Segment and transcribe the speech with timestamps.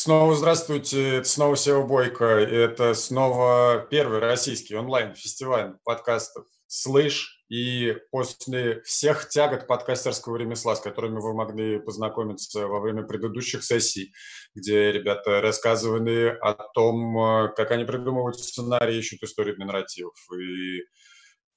[0.00, 8.80] Снова здравствуйте, это снова Сева Бойко, это снова первый российский онлайн-фестиваль подкастов «Слышь», и после
[8.82, 14.12] всех тягот подкастерского ремесла, с которыми вы могли познакомиться во время предыдущих сессий,
[14.54, 20.84] где ребята рассказывали о том, как они придумывают сценарии, ищут истории для нарративов, и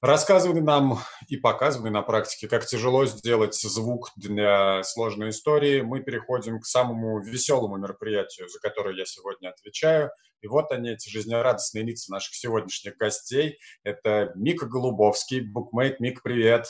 [0.02, 0.98] Рассказывали нам
[1.28, 5.82] и показывали на практике, как тяжело сделать звук для сложной истории.
[5.82, 10.10] Мы переходим к самому веселому мероприятию, за которое я сегодня отвечаю.
[10.42, 13.60] И вот они, эти жизнерадостные лица наших сегодняшних гостей.
[13.84, 16.00] Это Мика Голубовский, букмейт.
[16.00, 16.66] Мик, привет.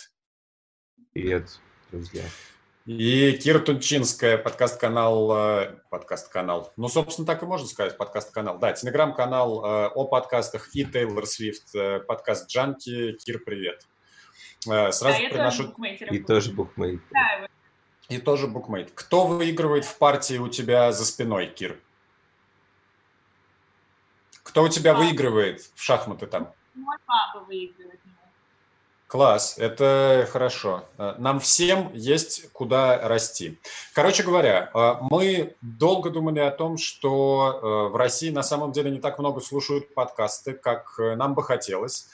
[1.14, 1.58] Привет,
[1.90, 2.24] друзья.
[2.86, 9.64] И Кира Тунчинская, подкаст-канал, э, подкаст-канал, ну, собственно, так и можно сказать, подкаст-канал, да, телеграм-канал
[9.64, 13.12] э, о подкастах и Тейлор Свифт, э, подкаст Джанки.
[13.24, 13.88] Кир, привет.
[14.64, 15.76] Сразу да, приношу...
[16.10, 17.02] И тоже букмейт.
[17.12, 17.48] Да,
[18.10, 18.92] и тоже букмейт.
[18.96, 21.80] Кто выигрывает в партии у тебя за спиной, Кир?
[24.42, 25.06] Кто у тебя папа.
[25.06, 26.52] выигрывает в шахматы там?
[26.74, 28.00] Мой папа выигрывает.
[29.12, 30.86] Класс, это хорошо.
[30.98, 33.60] Э, нам всем есть куда расти.
[33.94, 38.90] Короче говоря, э, мы долго думали о том, что э, в России на самом деле
[38.90, 42.08] не так много слушают подкасты, как нам бы хотелось.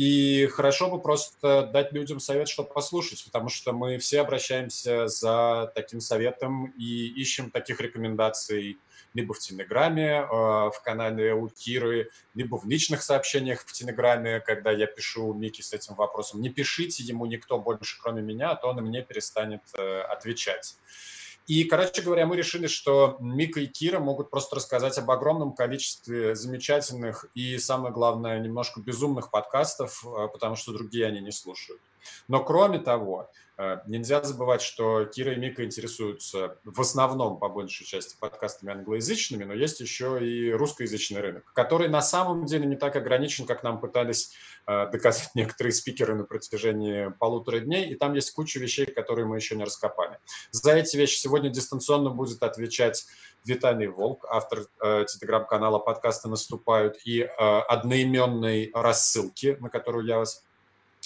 [0.00, 5.70] И хорошо бы просто дать людям совет, чтобы послушать, потому что мы все обращаемся за
[5.74, 8.78] таким советом и ищем таких рекомендаций
[9.12, 14.70] либо в Телеграме, э, в канале у Киры, либо в личных сообщениях в Телеграме, когда
[14.70, 16.40] я пишу Мике с этим вопросом.
[16.40, 20.76] Не пишите ему никто больше, кроме меня, а то он мне перестанет э, отвечать.
[21.50, 26.36] И, короче говоря, мы решили, что Мика и Кира могут просто рассказать об огромном количестве
[26.36, 31.80] замечательных и, самое главное, немножко безумных подкастов, э, потому что другие они не слушают.
[32.28, 37.84] Но кроме того, Э, нельзя забывать, что Кира и Мика интересуются в основном, по большей
[37.84, 42.96] части, подкастами англоязычными, но есть еще и русскоязычный рынок, который на самом деле не так
[42.96, 44.32] ограничен, как нам пытались
[44.66, 49.36] э, доказать некоторые спикеры на протяжении полутора дней, и там есть куча вещей, которые мы
[49.36, 50.18] еще не раскопали.
[50.52, 53.04] За эти вещи сегодня дистанционно будет отвечать
[53.44, 60.46] Виталий Волк, автор э, телеграм-канала подкаста «Наступают» и э, одноименной рассылки, на которую я вас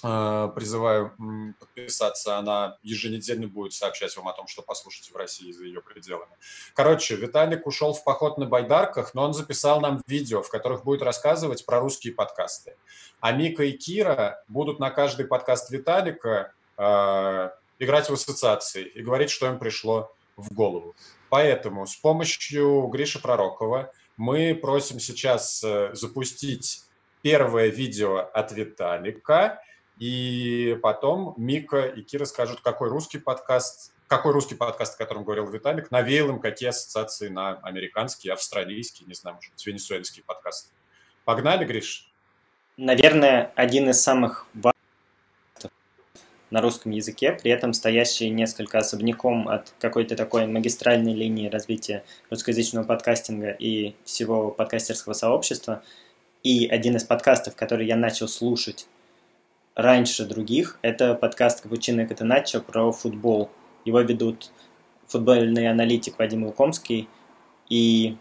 [0.00, 1.12] призываю
[1.58, 2.36] подписаться.
[2.36, 6.32] Она еженедельно будет сообщать вам о том, что послушать в России за ее пределами.
[6.74, 11.02] Короче, Виталик ушел в поход на байдарках, но он записал нам видео, в которых будет
[11.02, 12.76] рассказывать про русские подкасты.
[13.20, 19.30] А Мика и Кира будут на каждый подкаст Виталика э, играть в ассоциации и говорить,
[19.30, 20.94] что им пришло в голову.
[21.30, 26.82] Поэтому с помощью Гриши Пророкова мы просим сейчас э, запустить
[27.22, 29.60] первое видео от Виталика–
[29.98, 35.48] и потом Мика и Кира скажут, какой русский подкаст, какой русский подкаст, о котором говорил
[35.48, 40.72] Виталик, навеял им какие ассоциации на американские, австралийские, не знаю, может быть, венесуэльские подкасты.
[41.24, 42.10] Погнали, Гриш?
[42.76, 44.74] Наверное, один из самых важных
[46.50, 52.84] на русском языке, при этом стоящий несколько особняком от какой-то такой магистральной линии развития русскоязычного
[52.84, 55.82] подкастинга и всего подкастерского сообщества.
[56.44, 58.86] И один из подкастов, который я начал слушать
[59.74, 60.78] раньше других.
[60.82, 63.50] Это подкаст «Капучино и Катеначо» про футбол.
[63.84, 64.50] Его ведут
[65.06, 67.08] футбольный аналитик Вадим Лукомский
[67.68, 68.16] и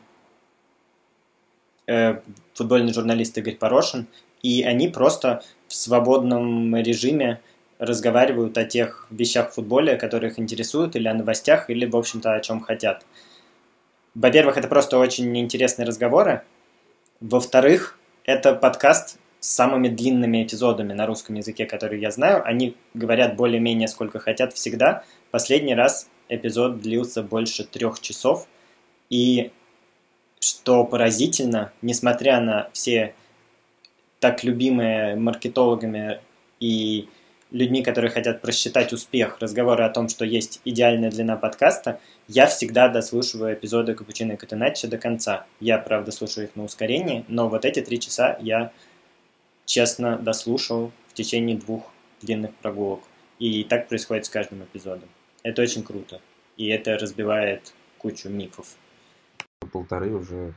[1.87, 2.19] э,
[2.53, 4.07] футбольный журналист Игорь Порошин.
[4.41, 7.39] И они просто в свободном режиме
[7.79, 12.33] разговаривают о тех вещах в футболе, которые их интересуют, или о новостях, или, в общем-то,
[12.33, 13.05] о чем хотят.
[14.15, 16.43] Во-первых, это просто очень интересные разговоры.
[17.19, 22.41] Во-вторых, это подкаст с самыми длинными эпизодами на русском языке, которые я знаю.
[22.47, 25.03] Они говорят более-менее сколько хотят всегда.
[25.31, 28.47] Последний раз эпизод длился больше трех часов.
[29.09, 29.51] И
[30.39, 33.15] что поразительно, несмотря на все
[34.21, 36.21] так любимые маркетологами
[36.61, 37.09] и
[37.51, 41.99] людьми, которые хотят просчитать успех, разговоры о том, что есть идеальная длина подкаста,
[42.29, 45.45] я всегда дослушиваю эпизоды Капучино и Катеначчо до конца.
[45.59, 48.71] Я, правда, слушаю их на ускорении, но вот эти три часа я
[49.65, 53.03] честно дослушал в течение двух длинных прогулок.
[53.39, 55.09] И так происходит с каждым эпизодом.
[55.43, 56.21] Это очень круто.
[56.57, 58.75] И это разбивает кучу мифов.
[59.71, 60.53] Полторы уже.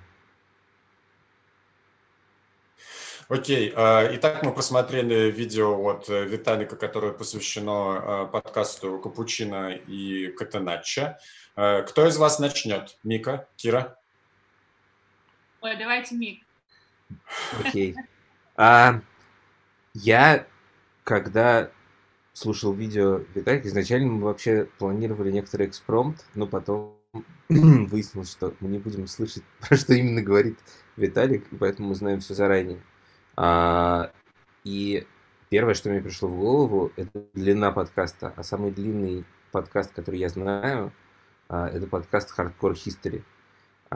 [3.29, 7.73] Окей, а, итак, мы посмотрели видео от э, Виталика, которое посвящено
[8.23, 11.19] а, подкасту Капучино и Катеначчо.
[11.57, 12.97] А, кто из вас начнет?
[13.03, 13.99] Мика, Кира?
[15.61, 16.45] Ой, давайте Мик.
[17.59, 17.97] Окей.
[18.57, 19.01] А,
[19.95, 20.47] я,
[21.05, 21.71] когда
[22.33, 26.97] слушал видео Виталика, изначально мы вообще планировали некоторый экспромт, но потом
[27.49, 30.59] выяснилось, что мы не будем слышать, про что именно говорит
[30.97, 32.81] Виталик, и поэтому мы знаем все заранее.
[33.37, 34.13] А,
[34.65, 35.07] и
[35.51, 38.33] первое, что мне пришло в голову, это длина подкаста.
[38.37, 40.93] А самый длинный подкаст, который я знаю,
[41.49, 43.23] а, это подкаст Hardcore History.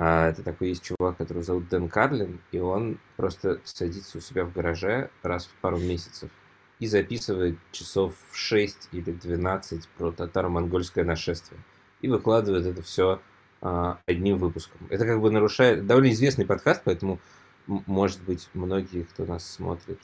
[0.02, 4.47] А, это такой есть чувак, которого зовут Дэн Карлин, и он просто садится у себя
[4.47, 6.31] в гараже раз в пару месяцев
[6.79, 11.61] и записывает часов 6 или 12 про татаро-монгольское нашествие.
[12.00, 13.20] И выкладывает это все
[13.61, 14.81] а, одним выпуском.
[14.88, 15.87] Это как бы нарушает...
[15.87, 17.20] Довольно известный подкаст, поэтому,
[17.67, 20.00] может быть, многие, кто нас смотрит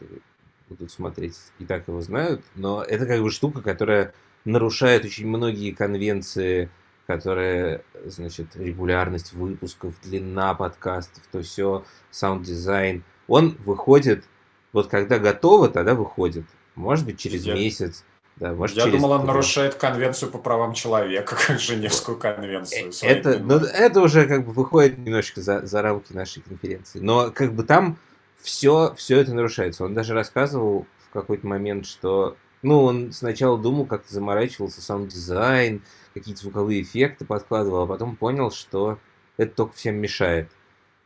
[0.69, 4.13] будут смотреть, и так его знают, но это как бы штука, которая
[4.45, 6.69] нарушает очень многие конвенции
[7.07, 13.05] которая, значит, регулярность выпусков, длина подкастов, то все, саунд-дизайн.
[13.29, 14.25] Он выходит,
[14.73, 16.45] вот когда готово, тогда выходит.
[16.75, 17.55] Может быть, через Я...
[17.55, 18.05] месяц.
[18.37, 22.93] Да, может, Я через думал, он нарушает конвенцию по правам человека, как Женевскую конвенцию.
[23.03, 26.99] Э, это, ну, это уже как бы выходит немножечко за, за рамки нашей конференции.
[26.99, 27.97] Но как бы там
[28.43, 29.85] все, все это нарушается.
[29.85, 32.37] Он даже рассказывал в какой-то момент, что
[32.67, 35.83] ну, он сначала думал, как-то заморачивался сам дизайн,
[36.15, 38.99] какие-то звуковые эффекты подкладывал, а потом понял, что
[39.37, 40.51] это только всем мешает.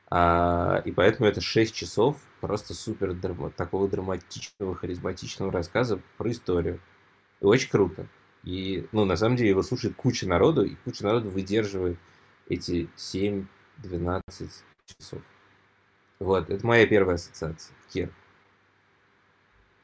[0.09, 6.81] А, и поэтому это 6 часов просто супер драма, такого драматичного, харизматичного рассказа про историю.
[7.43, 8.07] И очень круто.
[8.43, 11.99] И, ну, на самом деле, его слушает куча народу, и куча народу выдерживает
[12.49, 13.45] эти 7-12
[14.87, 15.21] часов.
[16.21, 17.77] Вот, это моя первая ассоциация.
[17.93, 18.11] Кир.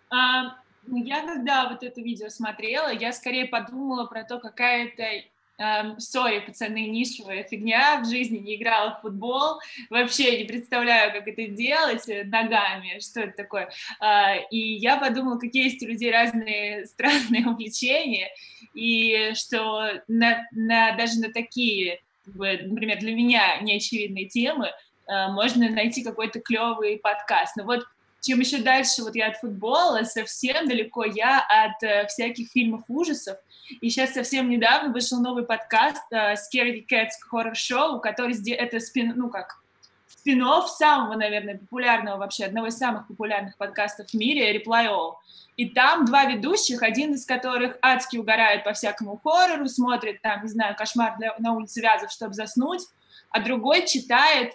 [0.08, 5.26] А, ну, я когда вот это видео смотрела, я скорее подумала про то, какая это
[5.58, 9.60] эм, сори, пацаны, нишевая фигня, в жизни не играла в футбол,
[9.90, 13.70] вообще не представляю, как это делать э, ногами, что это такое.
[14.00, 18.28] А, и я подумала, какие есть у людей разные странные увлечения,
[18.74, 26.02] и что на, на, даже на такие, например, для меня неочевидные темы э, можно найти
[26.02, 27.56] какой-то клевый подкаст.
[27.56, 27.86] Но вот
[28.26, 33.38] чем еще дальше вот я от футбола, совсем далеко я от э, всяких фильмов ужасов.
[33.81, 39.12] И сейчас совсем недавно вышел новый подкаст э, Scary Cats Horror Show, который это спин,
[39.14, 39.62] ну как,
[40.08, 45.14] спин самого, наверное, популярного вообще, одного из самых популярных подкастов в мире, Reply All.
[45.56, 50.49] И там два ведущих, один из которых адски угорает по всякому хоррору, смотрит там, не
[50.49, 52.82] знаю, кошмар для, на улице Вязов, чтобы заснуть,
[53.31, 54.52] а другой читает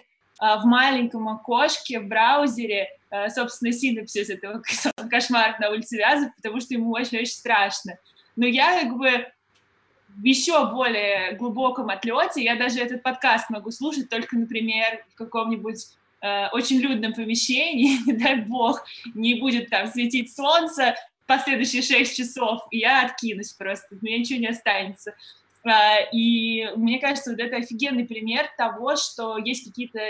[0.62, 4.62] в маленьком окошке в браузере а, собственно, синапсис этого
[5.10, 7.98] кошмара на улице Вязов, потому что ему очень-очень страшно.
[8.36, 9.26] Но я как бы
[10.08, 15.88] в еще более глубоком отлете, я даже этот подкаст могу слушать только, например, в каком-нибудь
[16.22, 18.82] э, очень людном помещении, не дай бог,
[19.14, 20.94] не будет там светить солнце
[21.26, 25.14] последующие шесть часов, и я откинусь просто, у меня ничего не останется.
[26.12, 30.00] И мне кажется, вот это офигенный пример того, что есть какие-то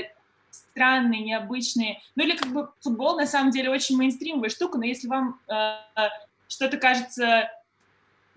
[0.53, 2.01] странные, необычные.
[2.15, 5.77] Ну или как бы футбол на самом деле очень мейнстримовая штука, но если вам э,
[6.49, 7.51] что-то кажется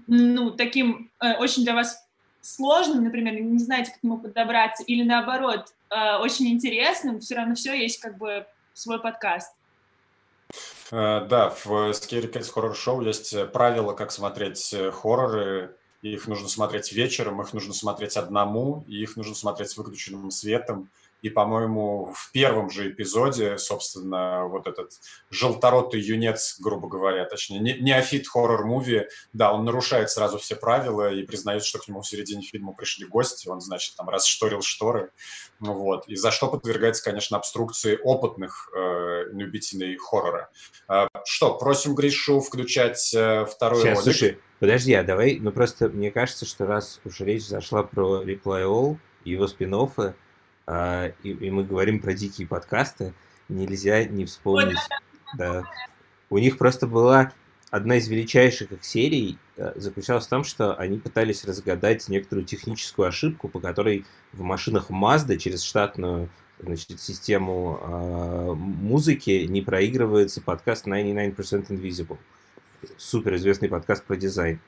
[0.08, 2.04] ну, таким э, очень для вас
[2.42, 7.56] сложным, например, не знаете, как к нему подобраться, или наоборот, э, очень интересным, все равно
[7.56, 9.54] все есть как бы свой подкаст.
[10.92, 15.76] Uh, да, в Scary Cats Horror Show есть правила, как смотреть э, хорроры.
[16.04, 20.92] Их нужно смотреть вечером, их нужно смотреть одному, и их нужно смотреть с выключенным светом.
[21.26, 24.92] И, по-моему, в первом же эпизоде, собственно, вот этот
[25.32, 31.24] желторотый юнец, грубо говоря, точнее, не, неофит хоррор-муви, да, он нарушает сразу все правила и
[31.24, 35.10] признает, что к нему в середине фильма пришли гости, он, значит, там расшторил шторы,
[35.60, 40.52] ну вот, и за что подвергается, конечно, обструкции опытных э, любителей хоррора.
[40.88, 44.04] Э, что, просим Гришу включать э, второй Сейчас, ролик.
[44.04, 48.64] слушай, подожди, а давай, ну просто мне кажется, что раз уж речь зашла про Reply
[48.64, 49.74] All, его спин
[50.68, 53.14] а, и, и мы говорим про дикие подкасты,
[53.50, 54.80] нельзя не вспомнить.
[55.38, 55.64] Да.
[56.30, 57.32] У них просто была
[57.70, 63.08] одна из величайших их серий э, заключалась в том, что они пытались разгадать некоторую техническую
[63.08, 66.30] ошибку, по которой в машинах Mazda через штатную
[66.60, 72.18] значит, систему э, музыки не проигрывается подкаст 99% Invisible.
[72.98, 74.60] Супер известный подкаст про дизайн.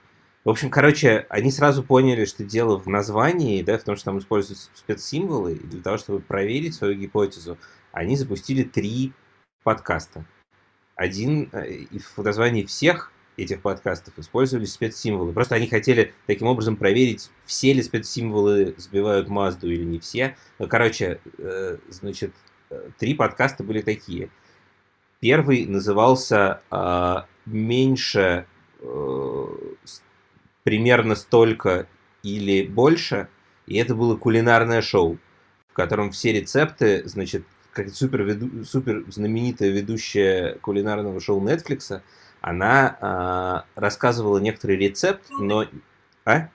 [0.47, 4.19] В общем, короче, они сразу поняли, что дело в названии, да, в том, что там
[4.19, 7.57] используются спецсимволы, и для того, чтобы проверить свою гипотезу,
[7.91, 9.11] они запустили три
[9.63, 10.23] подкаста.
[10.95, 15.33] Один, э, и в названии всех этих подкастов использовались спецсимволы.
[15.33, 20.37] Просто они хотели таким образом проверить, все ли спецсимволы сбивают Мазду или не все.
[20.69, 22.31] Короче, э, значит,
[22.69, 24.29] э, три подкаста были такие.
[25.19, 26.61] Первый назывался
[27.45, 28.45] «Меньше
[30.67, 31.87] примерно столько
[32.23, 33.29] или больше.
[33.67, 35.17] И это было кулинарное шоу,
[35.69, 42.01] в котором все рецепты, значит, как супер, веду, супер знаменитая ведущая кулинарного шоу Netflix,
[42.41, 45.67] она а, рассказывала некоторый рецепт, но...
[46.25, 46.49] А?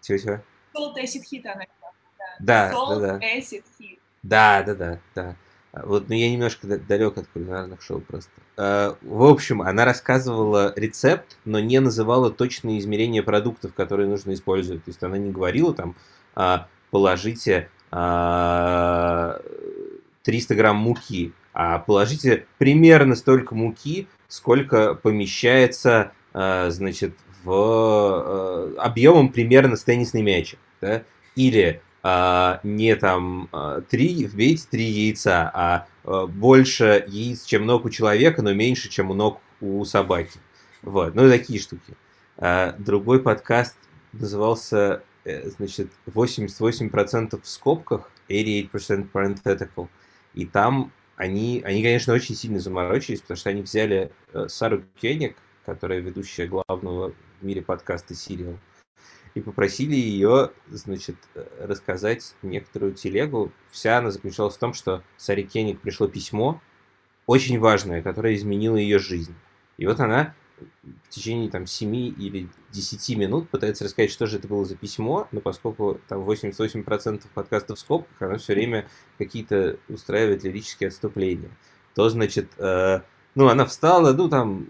[0.00, 0.40] Чего-чего?
[0.74, 1.64] Salt Acid Hit она
[2.40, 3.18] да, да, да.
[3.18, 3.98] Hit.
[4.22, 5.36] Да, да, да, да.
[5.72, 8.30] Вот, но я немножко далек от кулинарных шоу просто.
[8.58, 14.84] А, в общем, она рассказывала рецепт, но не называла точные измерения продуктов, которые нужно использовать.
[14.84, 15.96] То есть она не говорила там,
[16.34, 18.84] а, положите 300
[20.50, 27.14] грамм муки, а положите примерно столько муки, сколько помещается, значит,
[27.44, 30.58] в объемом примерно с теннисный мячик.
[30.80, 31.02] Да?
[31.34, 37.84] Или а, не там а, три, вбейте три яйца, а, а больше яиц, чем ног
[37.84, 40.40] у человека, но меньше, чем у ног у собаки.
[40.82, 41.94] Вот, ну и такие штуки.
[42.38, 43.76] А, другой подкаст
[44.12, 49.88] назывался, э, значит, 88% в скобках, 88% parenthetical.
[50.34, 55.36] И там они, они, конечно, очень сильно заморочились, потому что они взяли э, Сару Кеник,
[55.64, 58.56] которая ведущая главного в мире подкаста Serial,
[59.34, 61.16] и попросили ее, значит,
[61.58, 63.52] рассказать некоторую телегу.
[63.70, 66.60] Вся она заключалась в том, что Саре Кеник пришло письмо,
[67.26, 69.34] очень важное, которое изменило ее жизнь.
[69.78, 70.34] И вот она
[70.82, 75.28] в течение там 7 или 10 минут пытается рассказать, что же это было за письмо,
[75.32, 81.50] но поскольку там 88% подкастов в скобках, она все время какие-то устраивает лирические отступления.
[81.94, 83.00] То, значит, э,
[83.34, 84.66] ну, она встала, ну, там,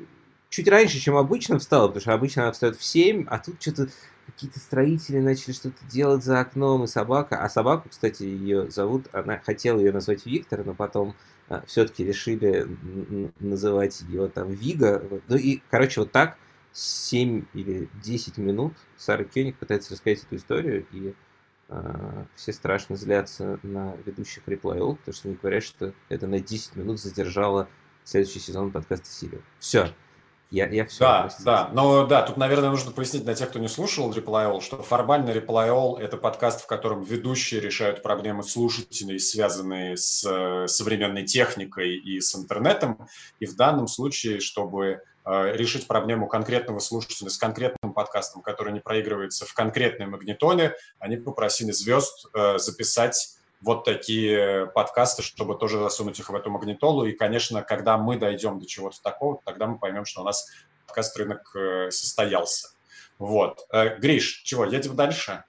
[0.52, 3.88] чуть раньше, чем обычно встала, потому что обычно она встает в 7, а тут что-то
[4.26, 9.38] какие-то строители начали что-то делать за окном, и собака, а собаку, кстати, ее зовут, она
[9.38, 11.16] хотела ее назвать Виктор, но потом
[11.48, 12.68] а, все-таки решили
[13.40, 15.02] называть ее там Вига.
[15.26, 16.36] Ну и, короче, вот так
[16.72, 21.14] 7 или 10 минут Сара Кёник пытается рассказать эту историю, и
[21.68, 26.76] э, все страшно злятся на ведущих Reply потому что они говорят, что это на 10
[26.76, 27.68] минут задержало
[28.04, 29.40] следующий сезон подкаста Сирио.
[29.58, 29.94] Все.
[30.52, 31.00] Я, я все.
[31.00, 31.44] Да, простите.
[31.46, 31.70] да.
[31.72, 35.30] Но да, тут, наверное, нужно пояснить для тех, кто не слушал Reply All, что формально
[35.30, 41.96] Reply All– это подкаст, в котором ведущие решают проблемы слушателей, связанные с э, современной техникой
[41.96, 42.98] и с интернетом.
[43.40, 48.80] И в данном случае, чтобы э, решить проблему конкретного слушателя с конкретным подкастом, который не
[48.80, 56.18] проигрывается в конкретной магнитоле, они попросили звезд э, записать вот такие подкасты, чтобы тоже засунуть
[56.18, 57.06] их в эту магнитолу.
[57.06, 60.50] И, конечно, когда мы дойдем до чего-то такого, тогда мы поймем, что у нас
[60.86, 62.68] подкаст-рынок э, состоялся.
[63.18, 63.66] Вот.
[63.72, 65.44] Э, Гриш, чего, едем дальше?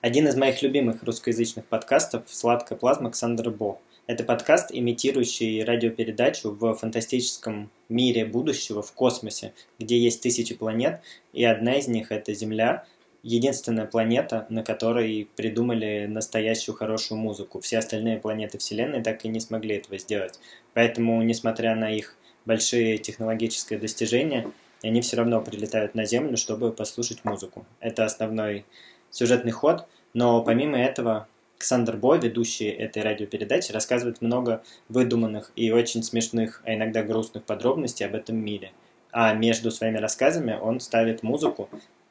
[0.00, 3.80] Один из моих любимых русскоязычных подкастов «Сладкая плазма» Александр Бо.
[4.06, 11.02] Это подкаст, имитирующий радиопередачу в фантастическом мире будущего, в космосе, где есть тысячи планет,
[11.34, 12.86] и одна из них– это Земля–
[13.22, 17.60] единственная планета, на которой придумали настоящую хорошую музыку.
[17.60, 20.38] Все остальные планеты Вселенной так и не смогли этого сделать.
[20.74, 24.50] Поэтому, несмотря на их большие технологические достижения,
[24.82, 27.66] они все равно прилетают на Землю, чтобы послушать музыку.
[27.80, 28.64] Это основной
[29.10, 31.26] сюжетный ход, но помимо этого
[31.58, 38.06] Ксандр Бой, ведущий этой радиопередачи, рассказывает много выдуманных и очень смешных, а иногда грустных подробностей
[38.06, 38.70] об этом мире.
[39.10, 41.68] А между своими рассказами он ставит музыку,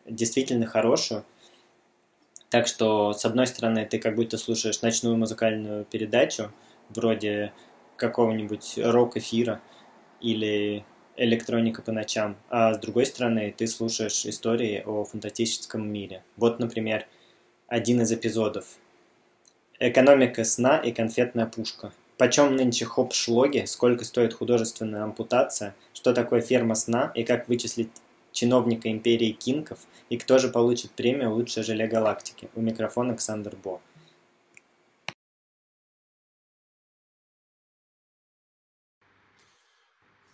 [0.10, 1.24] действительно хорошую.
[2.50, 6.52] Так что, с одной стороны, ты как будто слушаешь ночную музыкальную передачу,
[6.90, 7.52] вроде
[7.98, 9.62] какого-нибудь рок-эфира
[10.22, 10.86] или
[11.18, 16.24] электроника по ночам, а с другой стороны, ты слушаешь истории о фантастическом мире.
[16.38, 17.08] Вот, например,
[17.68, 18.66] один из эпизодов.
[19.80, 21.92] Экономика сна и конфетная пушка.
[22.18, 27.92] Почем нынче хоп-шлоги, сколько стоит художественная ампутация, что такое ферма сна и как вычислить
[28.38, 29.79] чиновника империи Кинков
[30.10, 32.50] и кто же получит премию «Лучшее желе галактики».
[32.53, 33.82] У микрофона Александр Бо.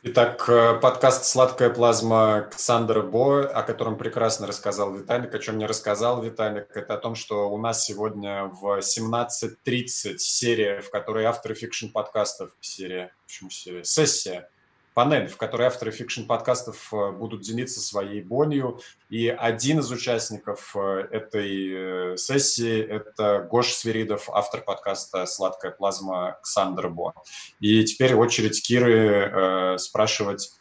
[0.06, 5.34] Итак, э, подкаст «Сладкая плазма» Александра Бо, о котором прекрасно рассказал Виталик.
[5.34, 10.82] О чем не рассказал Виталик, это о том, что у нас сегодня в 17.30 серия,
[10.82, 14.50] в которой авторы фикшн-подкастов, серия, почему серия, сессия,
[14.94, 18.80] панель, в которой авторы фикшн-подкастов э, будут делиться своей болью.
[19.10, 26.40] И один из участников э, этой э, сессии– это Гош Свиридов, автор подкаста «Сладкая плазма»
[26.42, 27.14] Ксандр Бо.
[27.60, 30.52] И теперь очередь Киры спрашивать,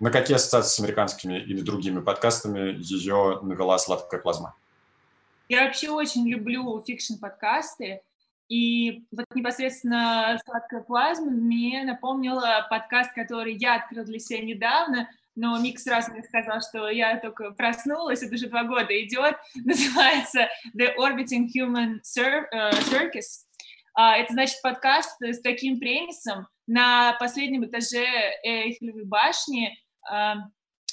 [0.00, 4.54] на какие ассоциации с американскими или другими подкастами ее навела «Сладкая плазма».
[5.48, 8.02] Я вообще очень люблю фикшн-подкасты.
[8.54, 15.10] И вот непосредственно «Сладкая плазма» мне напомнила подкаст, который я открыла для себя недавно.
[15.34, 20.48] но Мик сразу мне сказал, что я только проснулась, это уже два года идет, называется
[20.78, 23.42] The Orbiting Human э, Circus.
[23.92, 28.06] А, это значит подкаст с таким премисом на последнем этаже
[28.44, 29.76] Эйфелевой башни,
[30.08, 30.36] а,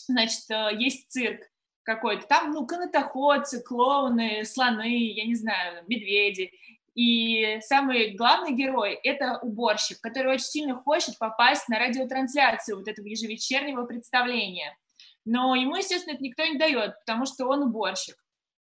[0.08, 1.42] значит, э, есть цирк
[1.84, 6.52] какой-то, там, ну, канатоходцы, клоуны, слоны, я не знаю, медведи,
[6.94, 13.08] и самый главный герой— это уборщик, который очень сильно хочет попасть на радиотрансляцию вот этого
[13.08, 14.78] ежевечернего представления.
[15.24, 18.16] Но ему, естественно, это никто не дает, потому что он уборщик,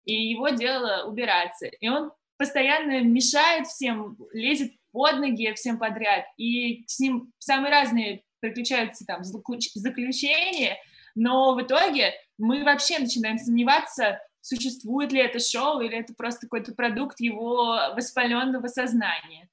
[0.05, 1.67] и его дело убираться.
[1.67, 8.23] И он постоянно мешает всем, лезет под ноги всем подряд, и с ним самые разные
[8.41, 10.79] приключаются там заключения,
[11.15, 16.75] но в итоге мы вообще начинаем сомневаться, существует ли это шоу или это просто какой-то
[16.75, 19.49] продукт его воспаленного сознания.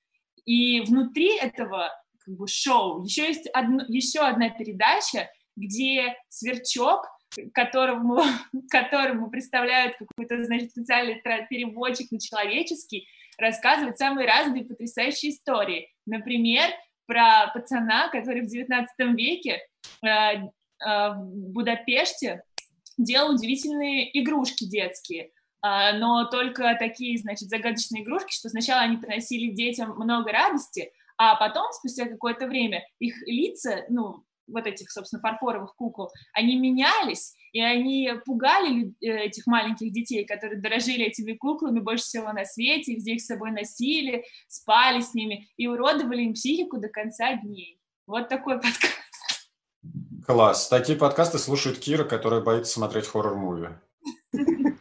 [0.45, 1.89] И внутри этого
[2.25, 7.07] как бы, шоу еще есть одно, еще одна передача, где Сверчок,
[7.53, 8.21] которому,
[8.69, 13.07] которому представляют какой-то, значит, специальный переводчик на человеческий,
[13.37, 15.87] рассказывает самые разные потрясающие истории.
[16.05, 16.69] Например,
[17.05, 19.61] про пацана, который в 19 веке
[20.03, 20.39] э, э,
[20.81, 22.43] в Будапеште
[23.03, 25.31] делал удивительные игрушки детские,
[25.61, 31.35] а, но только такие, значит, загадочные игрушки, что сначала они приносили детям много радости, а
[31.35, 37.61] потом, спустя какое-то время, их лица, ну, вот этих, собственно, фарфоровых кукол, они менялись, и
[37.61, 43.13] они пугали э, этих маленьких детей, которые дорожили этими куклами больше всего на свете, где
[43.13, 47.79] их с собой носили, спали с ними и уродовали им психику до конца дней.
[48.07, 49.00] Вот такой подкаст.
[50.25, 50.67] Класс.
[50.69, 53.69] Такие подкасты слушает Кира, которая боится смотреть хоррор-муви.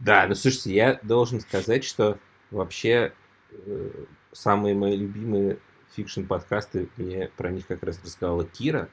[0.00, 2.18] Да, ну слушайте, я должен сказать, что
[2.50, 3.14] вообще
[3.50, 3.90] э,
[4.32, 5.58] самые мои любимые
[5.96, 8.90] фикшн-подкасты, мне про них как раз рассказала Кира,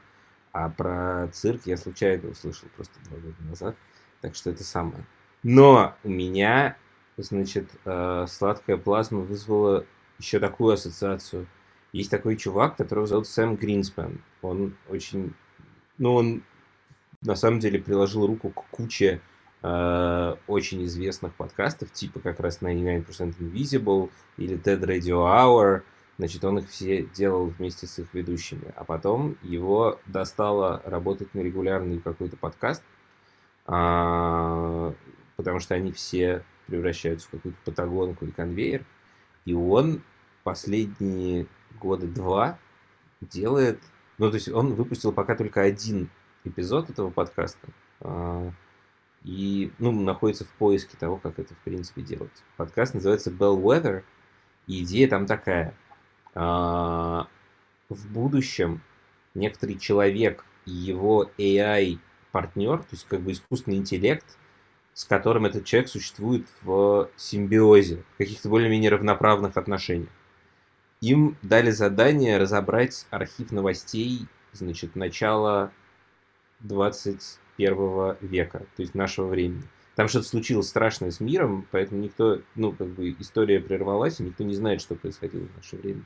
[0.54, 3.76] а про цирк я случайно услышал просто два года назад,
[4.22, 5.06] так что это самое.
[5.44, 6.78] Но у меня,
[7.18, 9.86] значит, э, сладкая плазма вызвала
[10.18, 11.48] еще такую ассоциацию.
[11.94, 14.22] Есть такой чувак, которого зовут Сэм Гринспен.
[14.42, 15.34] Он очень
[16.02, 16.44] ну, он
[17.22, 19.22] на самом деле приложил руку к куче
[19.62, 25.84] э, очень известных подкастов, типа как раз 99% Invisible или TED Radio Hour.
[26.18, 28.74] Значит, он их все делал вместе с их ведущими.
[28.76, 32.82] А потом его достало работать на регулярный какой-то подкаст,
[33.68, 34.94] э,
[35.36, 38.86] потому что они все превращаются в какую-то патагонку или конвейер.
[39.46, 40.02] И он
[40.44, 41.46] последние
[41.80, 42.58] года два
[43.22, 43.80] делает
[44.22, 46.08] ну, то есть он выпустил пока только один
[46.44, 47.70] эпизод этого подкаста.
[48.02, 48.52] А,
[49.24, 52.44] и, ну, находится в поиске того, как это, в принципе, делать.
[52.56, 54.04] Подкаст называется Bellwether,
[54.68, 55.74] и идея там такая.
[56.36, 57.28] А,
[57.90, 58.84] в будущем
[59.34, 64.38] некоторый человек и его AI-партнер, то есть как бы искусственный интеллект,
[64.94, 70.10] с которым этот человек существует в симбиозе, в каких-то более-менее равноправных отношениях
[71.02, 75.72] им дали задание разобрать архив новостей, значит, начала
[76.60, 79.64] 21 века, то есть нашего времени.
[79.96, 84.44] Там что-то случилось страшное с миром, поэтому никто, ну, как бы история прервалась, и никто
[84.44, 86.04] не знает, что происходило в наше время.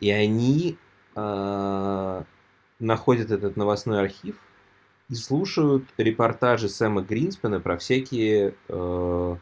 [0.00, 0.76] И они
[1.14, 2.22] э,
[2.78, 4.36] находят этот новостной архив
[5.08, 9.36] и слушают репортажи Сэма Гринспена про всякие э,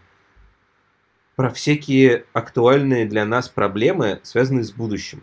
[1.36, 5.22] про всякие актуальные для нас проблемы, связанные с будущим.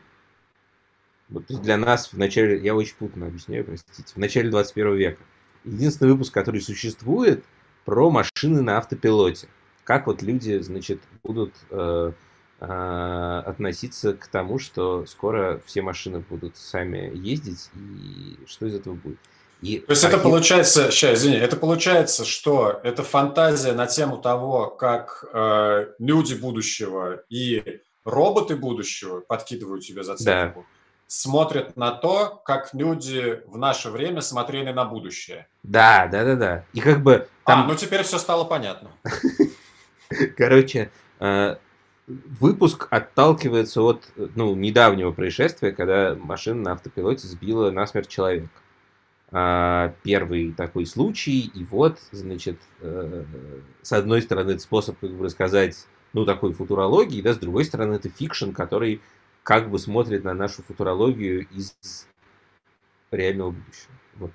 [1.30, 5.24] Вот для нас в начале, я очень путно объясняю, простите, в начале 21 века.
[5.64, 7.46] Единственный выпуск, который существует,
[7.86, 9.48] про машины на автопилоте.
[9.86, 12.12] Как вот люди, значит, будут э,
[12.60, 18.94] э, относиться к тому, что скоро все машины будут сами ездить, и что из этого
[18.94, 19.18] будет.
[19.62, 20.20] И То есть архив...
[20.20, 26.34] это получается, сейчас, извини, это получается, что это фантазия на тему того, как э, люди
[26.34, 30.66] будущего и роботы будущего подкидывают тебе зацепку, да.
[31.06, 35.48] смотрят на то, как люди в наше время смотрели на будущее.
[35.62, 36.66] Да, да, да, да.
[36.74, 37.62] И как бы там...
[37.62, 38.90] А, ну теперь все стало понятно.
[40.38, 41.56] Короче, э,
[42.08, 48.50] выпуск отталкивается от ну, недавнего происшествия, когда машина на автопилоте сбила насмерть человека.
[49.34, 53.24] А, первый такой случай, и вот, значит, э,
[53.82, 57.94] с одной стороны, это способ как бы рассказать, ну, такой футурологии, да, с другой стороны,
[57.94, 59.00] это fiction, который
[59.44, 61.74] как бы смотрит на нашу футурологию из
[63.10, 63.94] реального будущего.
[64.16, 64.32] Вот.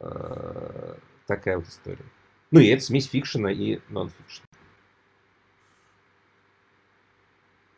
[0.00, 2.04] А, такая вот история.
[2.50, 4.46] Ну, и это смесь фикшена и нон-фикшена.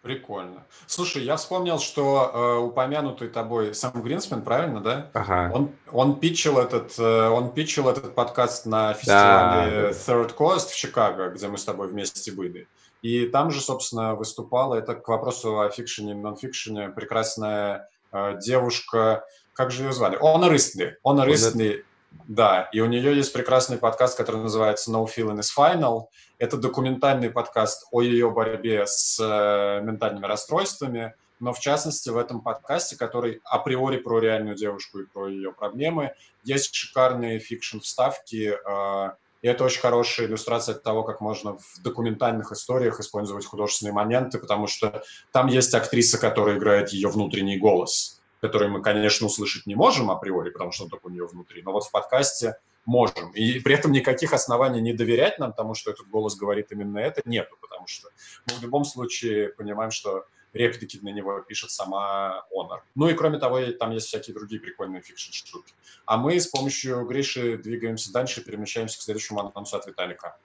[0.04, 0.66] Прикольно.
[0.86, 5.10] Слушай, я вспомнил, что э, упомянутый тобой Сэм Гринсмен, правильно, да?
[5.14, 5.50] Ага.
[5.54, 9.90] Он, он, питчил этот, э, он питчил этот подкаст на фестивале да.
[9.92, 12.68] Third Coast в Чикаго, где мы с тобой вместе были.
[13.00, 19.24] И там же, собственно, выступала, это к вопросу о фикшене и нон-фикшене, прекрасная э, девушка,
[19.54, 20.18] как же ее звали?
[20.20, 20.98] Она Ристли.
[21.02, 21.82] Она Ристли,
[22.26, 26.06] да, и у нее есть прекрасный подкаст, который называется No Feeling is Final.
[26.38, 32.40] Это документальный подкаст о ее борьбе с э, ментальными расстройствами, но в частности в этом
[32.40, 39.10] подкасте, который априори про реальную девушку и про ее проблемы, есть шикарные фикшн-вставки, э,
[39.42, 44.66] и это очень хорошая иллюстрация того, как можно в документальных историях использовать художественные моменты, потому
[44.66, 50.10] что там есть актриса, которая играет ее внутренний голос который мы, конечно, услышать не можем
[50.10, 53.30] априори, потому что он только у нее внутри, но вот в подкасте можем.
[53.30, 57.22] И при этом никаких оснований не доверять нам тому, что этот голос говорит именно это,
[57.24, 58.10] нету, потому что
[58.46, 62.80] мы в любом случае понимаем, что реплики на него пишет сама Honor.
[62.94, 65.72] Ну и кроме того, там есть всякие другие прикольные фикшн-штуки.
[66.04, 70.36] А мы с помощью Гриши двигаемся дальше перемещаемся к следующему анонсу от Виталика.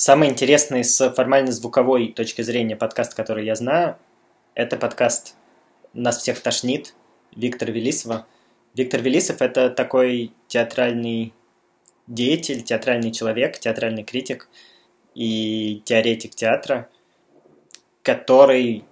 [0.00, 3.96] Самый интересный с формально-звуковой точки зрения подкаст, который я знаю,
[4.54, 5.34] это подкаст
[5.92, 6.94] «Нас всех тошнит»
[7.34, 8.24] Виктора Велисова.
[8.74, 11.34] Виктор Велисов– это такой театральный
[12.06, 14.48] деятель, театральный человек, театральный критик
[15.16, 16.88] и теоретик театра,
[18.02, 18.84] который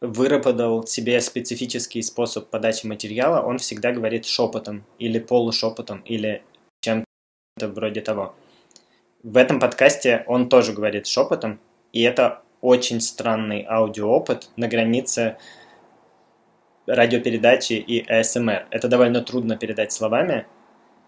[0.00, 3.46] выработал себе специфический способ подачи материала.
[3.46, 6.42] Он всегда говорит шепотом или полушепотом или
[6.80, 8.34] чем-то вроде того.
[9.22, 11.60] В этом подкасте он тоже говорит шепотом,
[11.92, 15.36] и это очень странный аудиоопыт на границе
[16.86, 18.66] радиопередачи и АСМР.
[18.70, 20.48] Это довольно трудно передать словами,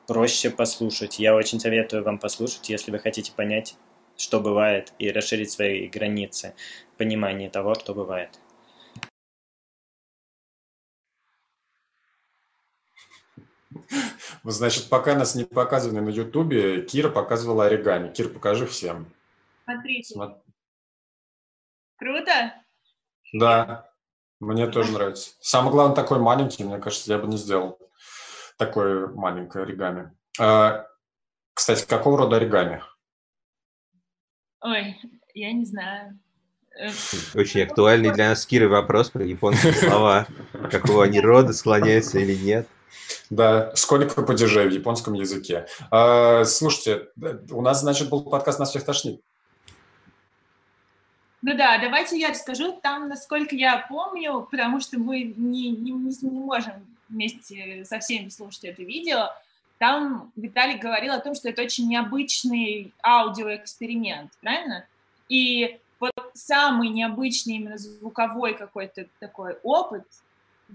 [0.07, 1.19] проще послушать.
[1.19, 3.75] Я очень советую вам послушать, если вы хотите понять,
[4.17, 6.55] что бывает, и расширить свои границы
[6.97, 8.39] понимания того, что бывает.
[14.45, 18.13] Значит, пока нас не показывали на Ютубе, Кира показывала оригами.
[18.13, 19.07] Кир, покажи всем.
[19.65, 20.15] Смотрите.
[20.15, 20.41] Смотри.
[21.97, 22.55] Круто?
[23.33, 23.91] Да,
[24.41, 25.33] мне тоже нравится.
[25.41, 27.79] Самое главное, такой маленький, мне кажется, я бы не сделал
[28.59, 30.13] такое маленькое оригами.
[30.39, 30.87] А,
[31.55, 32.83] кстати, какого рода оригами?
[34.61, 34.97] Ой,
[35.35, 36.19] я не знаю.
[36.79, 36.89] Э,
[37.35, 40.27] Очень актуальный для нас Киры вопрос про японские слова.
[40.71, 42.69] Какого они рода, склоняются или нет.
[43.31, 45.67] Да, сколько падежей в японском языке.
[45.91, 47.09] А, слушайте,
[47.51, 49.21] у нас, значит, был подкаст «Нас всех тошнит».
[51.43, 52.81] Ну да, давайте я расскажу.
[52.83, 58.65] Там, насколько я помню, потому что мы не, не, не можем вместе со всеми слушать
[58.65, 59.31] это видео,
[59.79, 64.87] там Виталий говорил о том, что это очень необычный аудиоэксперимент, правильно?
[65.29, 70.05] И вот самый необычный именно звуковой какой-то такой опыт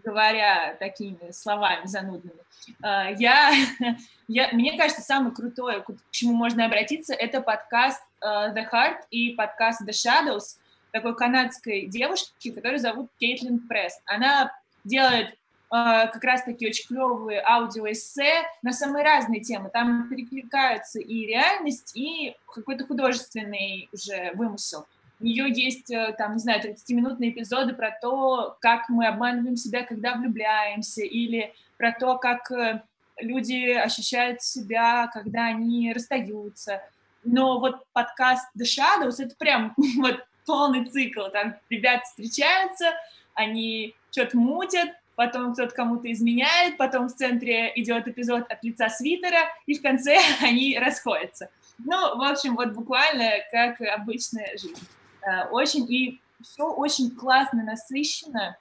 [0.03, 2.39] говоря такими словами занудными,
[2.81, 3.51] а, я,
[4.27, 9.31] я, мне кажется, самое крутое, к чему можно обратиться, это подкаст а, The Heart и
[9.31, 10.59] подкаст The Shadows
[10.91, 14.01] такой канадской девушки, которую зовут Кейтлин Прест.
[14.05, 14.51] Она
[14.83, 15.35] делает
[15.69, 19.69] а, как раз-таки очень клевые аудиоэссе на самые разные темы.
[19.69, 24.88] Там перекликаются и реальность, и какой-то художественный уже вымысел.
[25.19, 29.84] У нее есть, э, там, не знаю, 30-минутные эпизоды про то, как мы обманываем себя,
[29.84, 32.82] когда влюбляемся, или про то, как э,
[33.19, 36.82] люди ощущают себя, когда они расстаются.
[37.23, 41.27] Но вот подкаст The Shadows— это прям вот полный цикл.
[41.32, 42.86] Там ребята встречаются,
[43.34, 49.49] они что-то мутят, потом кто-то кому-то изменяет, потом в центре идет эпизод от лица свитера,
[49.65, 51.49] и в конце они расходятся.
[51.77, 54.79] Ну, в общем, вот буквально как обычная жизнь.
[55.21, 58.58] Э, очень, и все очень классно, насыщенно,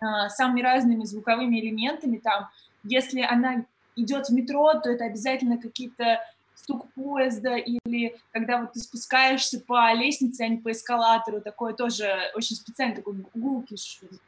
[0.00, 2.18] э, самыми разными звуковыми элементами.
[2.18, 2.48] Там,
[2.82, 3.64] если она
[3.96, 6.20] идет в метро, то это обязательно какие-то
[6.54, 12.08] стук поезда или когда вот ты спускаешься по лестнице, а не по эскалатору, такое тоже
[12.34, 13.76] очень специальный такой гулкий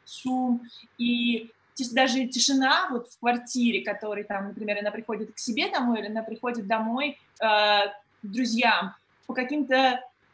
[0.05, 0.61] шум.
[0.97, 1.51] И
[1.93, 6.23] даже тишина вот в квартире, который там, например, она приходит к себе домой или она
[6.23, 7.79] приходит домой э,
[8.23, 9.75] друзьям, по каким-то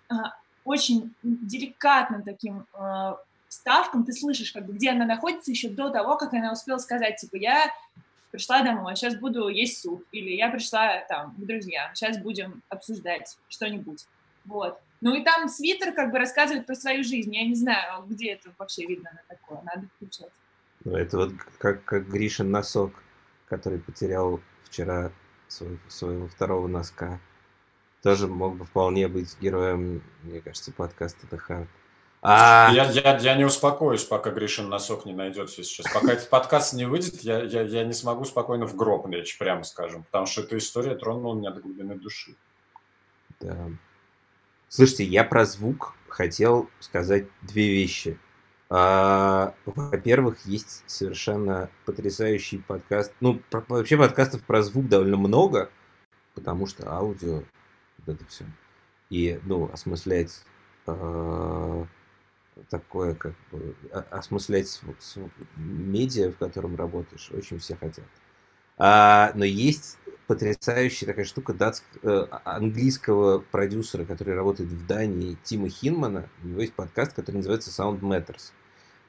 [0.09, 0.13] э,
[0.65, 3.13] очень деликатным таким э,
[3.47, 7.17] ставкам ты слышишь, как бы, где она находится еще до того, как она успела сказать,
[7.17, 7.71] типа, я
[8.31, 13.37] пришла домой, сейчас буду есть суп, или я пришла там к друзьям, сейчас будем обсуждать
[13.47, 14.07] что-нибудь.
[14.45, 14.79] Вот.
[15.01, 17.33] Ну и там свитер как бы рассказывает про свою жизнь.
[17.35, 19.61] Я не знаю, где это вообще видно на такое.
[19.63, 20.31] Надо включать.
[20.85, 23.03] Ну, это вот как, как Гришин носок,
[23.47, 25.11] который потерял вчера
[25.47, 27.19] свой, своего второго носка.
[28.03, 31.67] Тоже мог бы вполне быть героем, мне кажется, подкаста The Hard.
[32.21, 32.69] А...
[32.73, 35.91] Я, я, я не успокоюсь, пока Гришин носок не найдется сейчас.
[35.91, 39.63] Пока этот подкаст не выйдет, я, я, я не смогу спокойно в гроб лечь, прямо
[39.63, 40.03] скажем.
[40.03, 42.35] Потому что эта история тронула меня до глубины души.
[43.39, 43.69] Да.
[44.67, 48.17] Слушайте, я про звук хотел сказать две вещи.
[48.69, 53.13] А, во-первых, есть совершенно потрясающий подкаст.
[53.19, 55.69] Ну, про, вообще подкастов про звук довольно много,
[56.33, 57.43] потому что аудио,
[58.05, 58.45] вот это все.
[59.09, 60.43] И, ну, осмыслять
[60.87, 61.85] э,
[62.69, 63.75] такое, как бы,
[64.11, 64.81] осмыслять
[65.55, 68.05] медиа, в котором работаешь, очень все хотят.
[68.77, 75.69] А, но есть потрясающая такая штука датск, э, английского продюсера, который работает в Дании, Тима
[75.69, 76.29] Хинмана.
[76.43, 78.51] У него есть подкаст, который называется Sound Matters.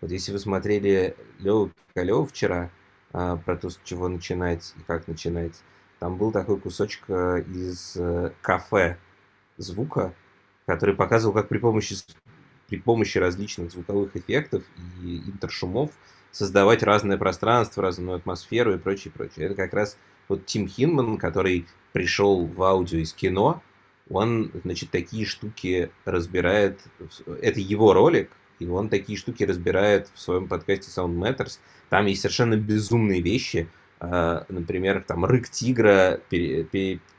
[0.00, 2.70] Вот если вы смотрели Леву Пикалева вчера
[3.12, 5.54] э, про то, с чего начинать и как начинать,
[6.04, 8.98] там был такой кусочек э, из э, кафе
[9.56, 10.12] звука,
[10.66, 11.96] который показывал, как при помощи,
[12.68, 14.64] при помощи различных звуковых эффектов
[15.02, 15.92] и интершумов
[16.30, 19.46] создавать разное пространство, разную атмосферу и прочее, прочее.
[19.46, 19.96] Это как раз
[20.28, 21.64] вот Тим Хинман, который
[21.94, 23.62] пришел в аудио из кино,
[24.10, 26.80] он, значит, такие штуки разбирает,
[27.40, 31.60] это его ролик, и он такие штуки разбирает в своем подкасте Sound Matters.
[31.88, 36.20] Там есть совершенно безумные вещи, например, там рык тигра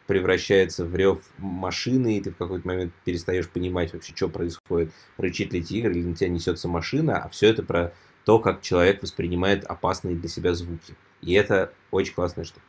[0.07, 5.53] превращается в рев машины, и ты в какой-то момент перестаешь понимать вообще, что происходит, рычит
[5.53, 9.65] ли тигр, или на тебя несется машина, а все это про то, как человек воспринимает
[9.65, 10.95] опасные для себя звуки.
[11.21, 12.65] И это очень классная штука.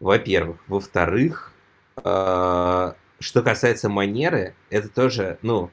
[0.00, 0.58] Во-первых.
[0.66, 1.52] Во-вторых,
[1.96, 5.70] э, что касается манеры, это тоже, ну,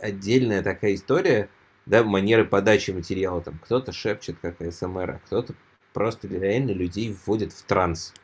[0.00, 1.48] отдельная такая история,
[1.86, 3.40] да, манеры подачи материала.
[3.40, 5.54] Там кто-то шепчет, как СМР, а кто-то
[5.98, 8.14] просто реально людей вводит в транс.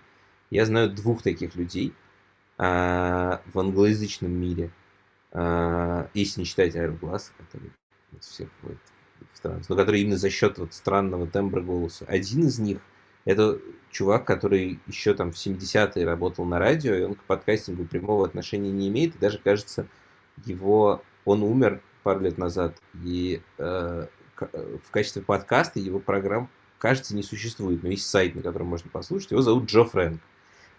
[0.49, 1.93] Я знаю двух таких людей
[2.57, 4.71] а, в англоязычном мире,
[5.33, 7.73] а, если не считать Airglass, который
[8.21, 8.79] всех вводит
[9.33, 12.05] в транс, но который именно за счет вот странного тембра голоса.
[12.07, 12.79] Один из них–
[13.25, 13.59] это
[13.91, 18.71] чувак, который еще там в 70-е работал на радио, и он к подкастингу прямого отношения
[18.71, 19.89] не имеет, и даже, кажется,
[20.45, 24.07] его, он умер пару лет назад, и э,
[24.39, 26.49] в качестве подкаста его программ,
[26.85, 30.21] кажется, не существует, но есть сайт, на котором можно послушать, его зовут Джо Фрэнк.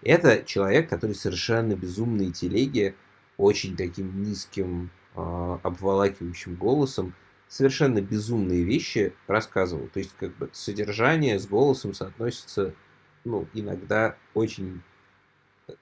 [0.04, 2.94] Это человек, который совершенно безумные телеги,
[3.38, 7.16] очень таким низким, э, обволакивающим голосом,
[7.48, 9.88] совершенно безумные вещи рассказывал.
[9.88, 12.76] То есть, как бы, содержание с голосом соотносится,
[13.24, 14.84] ну, иногда очень,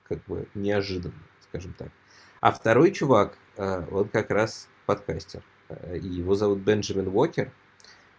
[0.08, 1.90] как бы, неожиданно, скажем так.
[2.40, 5.44] А второй чувак, э, он как раз подкастер.
[5.68, 7.52] Э, его зовут Бенджамин Уокер.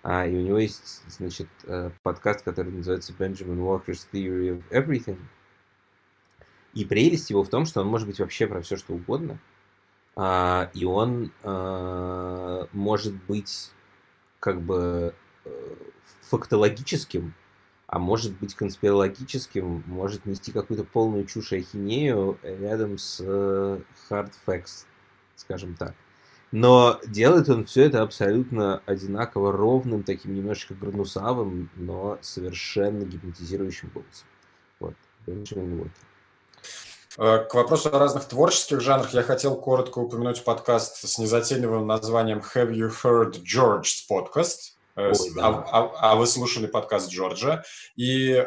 [0.05, 5.19] А, и у него есть, значит, э, подкаст, который называется Benjamin Walker's Theory of Everything.
[6.75, 9.41] И прелесть его в том, что он может быть вообще про все, что угодно–
[10.17, 13.73] а, и он а, может быть
[14.39, 15.15] как бы
[15.45, 15.75] э,
[16.23, 17.35] фактологическим,
[17.87, 24.85] а может быть конспирологическим, может нести какую-то полную чушь и ахинею рядом с hard facts,
[25.35, 25.95] скажем так.
[26.55, 34.29] Но делает он все это абсолютно одинаково ровным, таким немножечко гранусавым, но совершенно гипнотизирующим голосом.
[34.79, 34.95] Вот.
[37.19, 42.41] Э, к вопросу о разных творческих жанрах я хотел коротко упомянуть подкаст с незатейливым названием
[42.55, 44.75] Have You Heard George's Podcast?
[44.95, 45.49] Э, Ой, да.
[45.49, 47.65] а, а, а вы слушали подкаст Джорджа.
[47.97, 48.45] И э,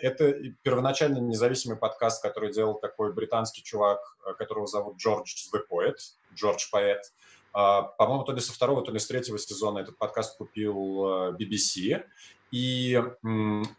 [0.00, 5.96] это первоначально независимый подкаст, который делал такой британский чувак, э, которого зовут Джордж the Poet,
[6.34, 7.00] Джордж Поэт.
[7.00, 11.36] Э, по-моему, то ли со второго, то ли с третьего сезона этот подкаст купил э,
[11.38, 12.04] BBC.
[12.50, 13.00] И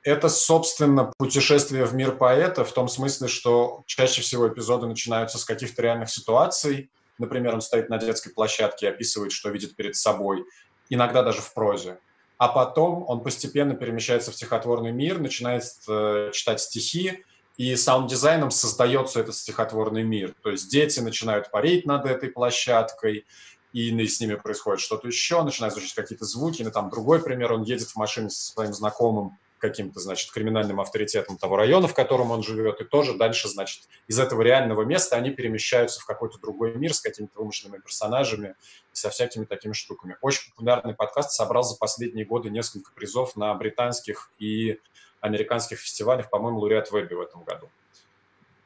[0.03, 5.45] это, собственно, путешествие в мир поэта в том смысле, что чаще всего эпизоды начинаются с
[5.45, 6.89] каких-то реальных ситуаций.
[7.17, 10.45] Например, он стоит на детской площадке и описывает, что видит перед собой,
[10.89, 11.99] иногда даже в прозе.
[12.37, 17.23] А потом он постепенно перемещается в стихотворный мир, начинает э, читать стихи,
[17.57, 20.33] и саунд-дизайном создается этот стихотворный мир.
[20.41, 23.25] То есть дети начинают парить над этой площадкой,
[23.73, 27.63] и с ними происходит что-то еще, начинают звучать какие-то звуки, или там другой пример, он
[27.63, 32.43] едет в машине со своим знакомым, каким-то, значит, криминальным авторитетом того района, в котором он
[32.43, 36.93] живет, и тоже дальше, значит, из этого реального места они перемещаются в какой-то другой мир
[36.93, 38.55] с какими-то вымышленными персонажами
[38.91, 40.17] и со всякими такими штуками.
[40.21, 44.79] Очень популярный подкаст собрал за последние годы несколько призов на британских и
[45.21, 47.69] американских фестивалях, по-моему, лауреат Вебби в этом году.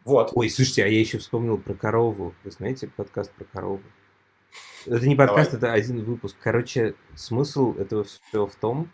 [0.05, 0.31] Вот.
[0.33, 2.33] Ой, слушайте, а я еще вспомнил про корову.
[2.43, 3.83] Вы знаете подкаст про корову?
[4.85, 5.79] Это не подкаст, Давай.
[5.79, 6.35] это один выпуск.
[6.41, 8.89] Короче, смысл этого всего в том,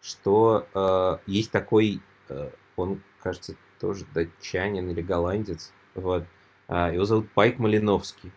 [0.00, 6.24] что э, есть такой, э, он, кажется, тоже датчанин или голландец, вот,
[6.68, 8.32] А, его зовут Пайк Малиновский.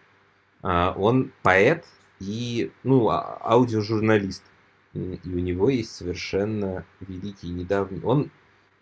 [0.61, 1.85] А, он поэт
[2.19, 4.43] и, ну, а, аудиожурналист.
[4.93, 8.01] И у него есть совершенно великий недавний...
[8.03, 8.29] Он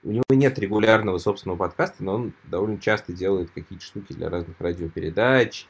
[0.04, 4.60] у него нет регулярного собственного подкаста, но он довольно часто делает какие-то штуки для разных
[4.60, 5.68] радиопередач,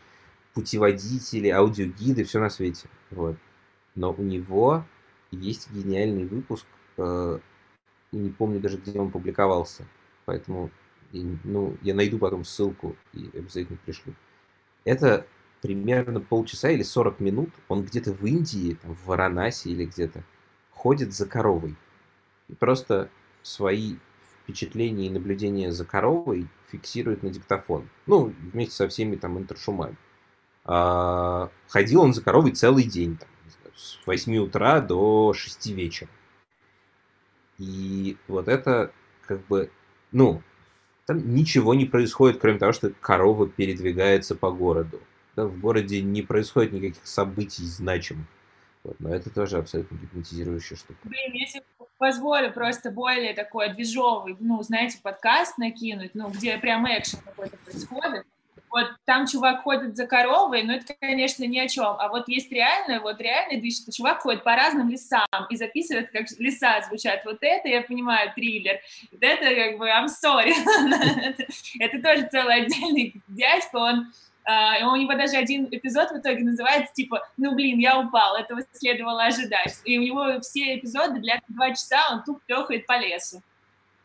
[0.58, 2.90] путеводители, аудиогиды, все на свете.
[3.12, 3.36] Вот.
[3.94, 4.84] Но у него
[5.30, 6.66] есть гениальный выпуск,
[6.98, 7.38] э,
[8.12, 9.86] не помню даже, где он публиковался.
[10.26, 10.72] Поэтому
[11.12, 14.16] ну, я найду потом ссылку и обязательно пришлю.
[14.84, 15.28] Это
[15.62, 17.52] примерно полчаса или 40 минут.
[17.68, 20.24] Он где-то в Индии, там, в Варанаси или где-то,
[20.72, 21.76] ходит за коровой.
[22.48, 23.12] И просто
[23.44, 23.98] свои
[24.42, 27.88] впечатления и наблюдения за коровой фиксирует на диктофон.
[28.08, 29.96] Ну, вместе со всеми там интершумами.
[30.68, 36.10] А, ходил он за коровой целый день, там, знаю, с 8 утра до 6 вечера.
[37.58, 38.92] И вот это
[39.26, 39.72] как бы,
[40.12, 40.44] ну,
[41.06, 45.00] там ничего не происходит, кроме того, что корова передвигается по городу.
[45.36, 48.28] Да, в городе не происходит никаких событий значимых.
[48.84, 51.00] Вот, но это тоже абсолютно гипнотизирующая штука.
[51.04, 51.64] Блин, если
[51.98, 58.26] позволю просто более такой движовый, ну, знаете, подкаст накинуть, ну, где прям экшен какой-то происходит,
[58.70, 61.96] вот там чувак ходит за коровой, но это, конечно, ни о чем.
[61.98, 66.26] А вот есть реально, вот реальный движ, чувак ходит по разным лесам и записывает, как
[66.38, 67.24] леса звучат.
[67.26, 68.80] Вот это, я понимаю, триллер.
[69.12, 70.54] Вот это, как бы, I'm sorry.
[71.80, 74.08] это тоже целый отдельный дядька, он
[74.50, 78.62] Uh, у него даже один эпизод в итоге называется типа «Ну, блин, я упал, этого
[78.72, 79.82] следовало ожидать».
[79.84, 83.44] И у него все эпизоды для два часа он туп трехает по лесу.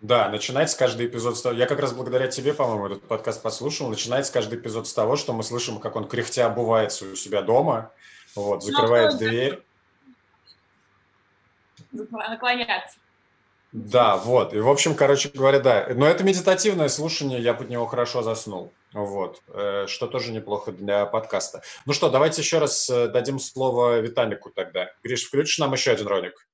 [0.03, 1.55] Да, начинается каждый эпизод с того...
[1.55, 3.89] Я как раз благодаря тебе, по-моему, этот подкаст послушал.
[3.89, 7.93] Начинается каждый эпизод с того, что мы слышим, как он кряхтя обувается у себя дома,
[8.35, 9.63] вот, ну, закрывает ну, дверь.
[11.93, 12.99] Наклоняться.
[13.71, 14.53] Да, вот.
[14.53, 15.87] И, в общем, короче говоря, да.
[15.95, 18.73] Но это медитативное слушание, я под него хорошо заснул.
[18.93, 19.41] Вот.
[19.55, 21.63] Э, что тоже неплохо для подкаста.
[21.87, 24.91] Ну что, давайте еще раз э, дадим слово Виталику тогда.
[25.05, 26.49] Гриш, включишь нам еще один ролик?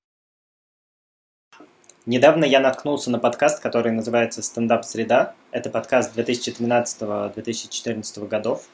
[2.09, 5.35] Недавно я наткнулся на подкаст, который называется «Стендап Среда».
[5.51, 8.67] Это подкаст 2013-2014 годов,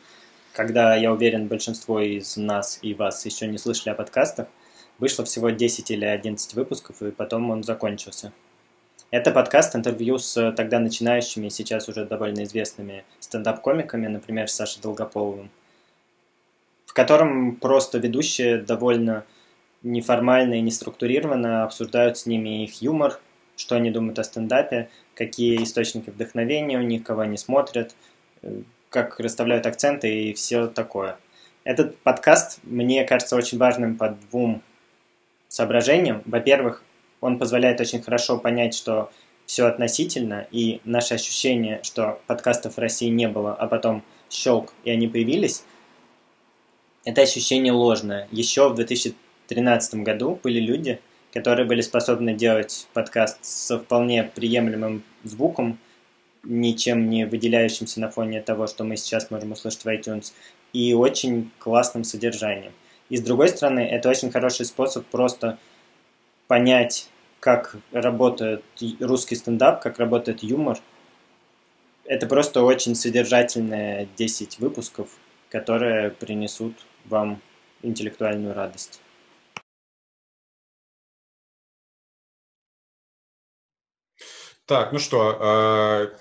[0.53, 4.47] когда, я уверен, большинство из нас и вас еще не слышали о подкастах.
[5.01, 8.33] Вышло всего 10 или 11 выпусков, и потом он закончился.
[9.11, 15.51] Это подкаст интервью с тогда начинающими, сейчас уже довольно известными стендап-комиками, например, Сашей Долгополовым,
[16.87, 19.25] в котором просто ведущие довольно
[19.83, 23.21] неформально и неструктурированно обсуждают с ними их юмор,
[23.57, 27.95] что они думают о стендапе, какие источники вдохновения у них, кого они смотрят,
[28.43, 31.19] э, как расставляют акценты и все такое.
[31.65, 34.63] Этот подкаст мне кажется очень важным по двум
[35.49, 36.23] соображениям.
[36.27, 36.83] Во-первых,
[37.21, 39.11] он позволяет очень хорошо понять, что
[39.47, 44.91] все относительно, и наше ощущение, что подкастов в России не было, а потом щелк, и
[44.91, 45.65] они появились,
[47.05, 48.29] это ощущение ложное.
[48.31, 49.15] Еще в 2000
[49.49, 51.01] 2013 году были люди,
[51.35, 55.79] которые были способны делать подкаст со вполне приемлемым звуком,
[56.45, 60.33] ничем не выделяющимся на фоне того, что мы сейчас можем услышать в iTunes,
[60.73, 62.73] и очень классным содержанием.
[63.09, 65.59] И с другой стороны, это очень хороший способ просто
[66.47, 67.09] понять,
[67.41, 68.63] как работает
[69.01, 70.79] русский стендап, как работает юмор.
[72.05, 75.09] Это просто очень содержательные 10 выпусков,
[75.51, 76.75] которые принесут
[77.07, 77.41] вам
[77.83, 79.01] интеллектуальную радость.
[84.67, 86.17] Так, ну что, э,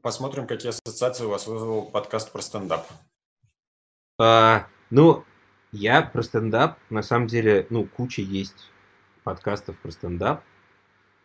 [0.00, 2.86] посмотрим, какие ассоциации у вас вызвал подкаст про стендап.
[4.18, 5.24] А, ну,
[5.70, 8.70] я про стендап, на самом деле, ну, куча есть
[9.22, 10.44] подкастов про стендап,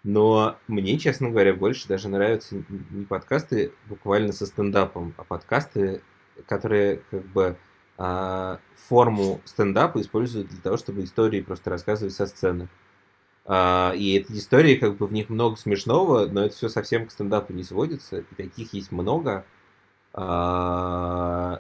[0.04, 6.02] но мне, честно говоря, больше даже нравятся не подкасты буквально со стендапом, а подкасты,
[6.46, 7.58] которые как бы
[7.98, 12.68] а, форму стендапа используют для того, чтобы истории просто рассказывать со сцены.
[13.46, 17.52] И эти истории, как бы в них много смешного, но это все совсем к стендапу
[17.54, 18.20] не сводится.
[18.20, 19.46] И таких есть много.
[20.14, 21.60] Uh,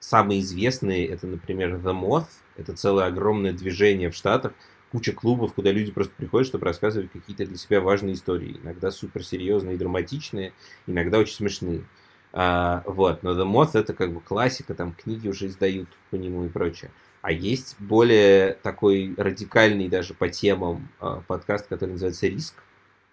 [0.00, 2.28] самые известные это, например, The Moth.
[2.56, 4.52] Это целое огромное движение в Штатах.
[4.90, 8.58] Куча клубов, куда люди просто приходят, чтобы рассказывать какие-то для себя важные истории.
[8.62, 10.52] Иногда суперсерьезные и драматичные,
[10.86, 11.84] иногда очень смешные.
[12.32, 16.46] Uh, вот, но The Moth это как бы классика, там книги уже издают по нему
[16.46, 16.90] и прочее.
[17.22, 22.56] А есть более такой радикальный даже по темам э, подкаст, который называется «Риск».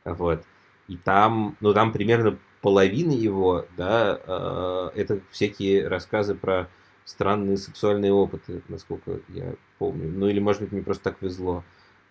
[0.03, 0.43] Вот.
[0.88, 6.68] И там, ну, там примерно половина его, да, э, это всякие рассказы про
[7.05, 10.10] странные сексуальные опыты, насколько я помню.
[10.10, 11.64] Ну, или, может быть, мне просто так везло,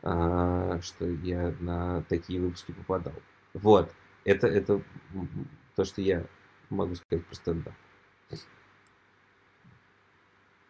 [0.04, 3.14] э, что я на такие выпуски попадал.
[3.54, 3.90] Вот.
[4.24, 4.80] Это, это
[5.74, 6.24] то, что я
[6.70, 7.74] могу сказать про стендап.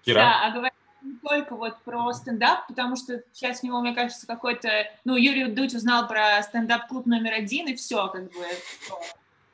[0.03, 0.21] Кира?
[0.21, 0.73] Да, а говоря
[1.03, 4.69] не только вот про стендап, потому что сейчас у него, мне кажется, какой-то...
[5.05, 8.45] Ну, Юрий Дудь узнал про стендап-клуб номер один, и все, как бы,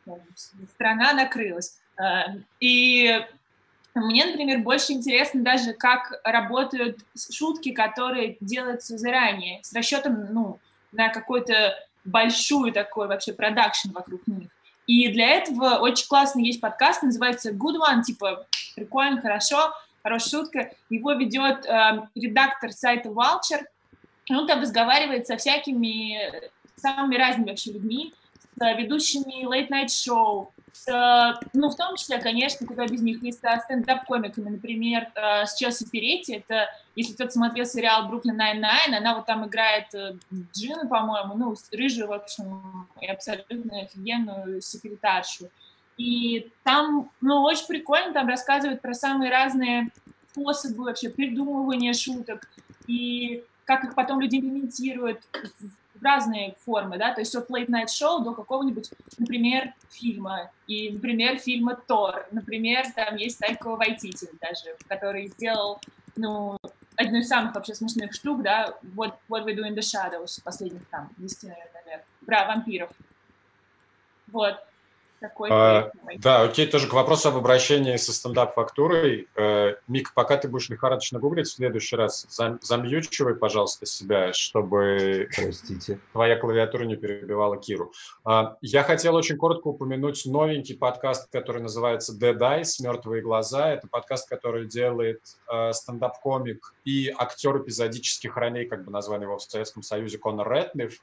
[0.05, 0.17] все,
[0.75, 1.79] страна накрылась.
[1.99, 3.25] Э, и
[3.95, 6.99] мне, например, больше интересно даже, как работают
[7.31, 10.59] шутки, которые делаются заранее, с расчетом, ну,
[10.93, 11.75] на какой-то
[12.05, 14.51] большую такой вообще продакшн вокруг них.
[14.87, 19.73] И для этого очень классный есть подкаст, называется Good One, типа прикольно, хорошо,
[20.05, 20.71] хорошая шутка.
[20.91, 23.65] Его ведет э, редактор сайта Vulture.
[24.31, 28.15] Он там разговаривает со всякими самыми разными вообще людьми,
[28.57, 33.59] с ведущими late-night show, с, ну, в том числе, конечно, куда без них, и со
[33.65, 39.27] стендап-комиками, например, э, с Челси Перетти, это, если кто-то смотрел сериал «Brooklyn Nine-Nine», она вот
[39.27, 40.17] там играет э,
[40.53, 45.49] Джина, по-моему, ну, рыжую, в общем, и абсолютно офигенную секретаршу.
[45.97, 49.91] И там, ну, очень прикольно, там рассказывают про самые разные
[50.31, 52.49] способы вообще придумывания шуток,
[52.87, 55.23] и как их потом люди имплементируют
[55.95, 61.39] в разные формы, да, то есть от late-night show до какого-нибудь, например, фильма, и, например,
[61.39, 65.81] фильма Тор, например, там есть Тайка Вайтити даже, который сделал,
[66.17, 66.59] ну,
[66.97, 70.87] одну из самых вообще смешных штук, да, What, What We Do in the Shadows, последних
[70.89, 72.91] там 10, наверное, про вампиров.
[74.27, 74.57] Вот
[75.25, 75.49] такой.
[75.51, 79.29] А, да, окей, тоже к вопросу об обращении со стендап-фактурой.
[79.37, 85.29] Э, Мик, пока ты будешь лихорадочно гуглить, в следующий раз зам, замьючивай, пожалуйста, себя, чтобы
[85.35, 85.99] Простите.
[86.13, 87.93] твоя клавиатура не перебивала Киру.
[88.25, 93.71] А, я хотел очень коротко упомянуть новенький подкаст, который называется Dead Eyes, «Мертвые глаза».
[93.71, 95.21] Это подкаст, который делает
[95.51, 101.01] э, стендап-комик и актер эпизодических ролей, как бы назвали его в Советском Союзе, Конор Ретнев.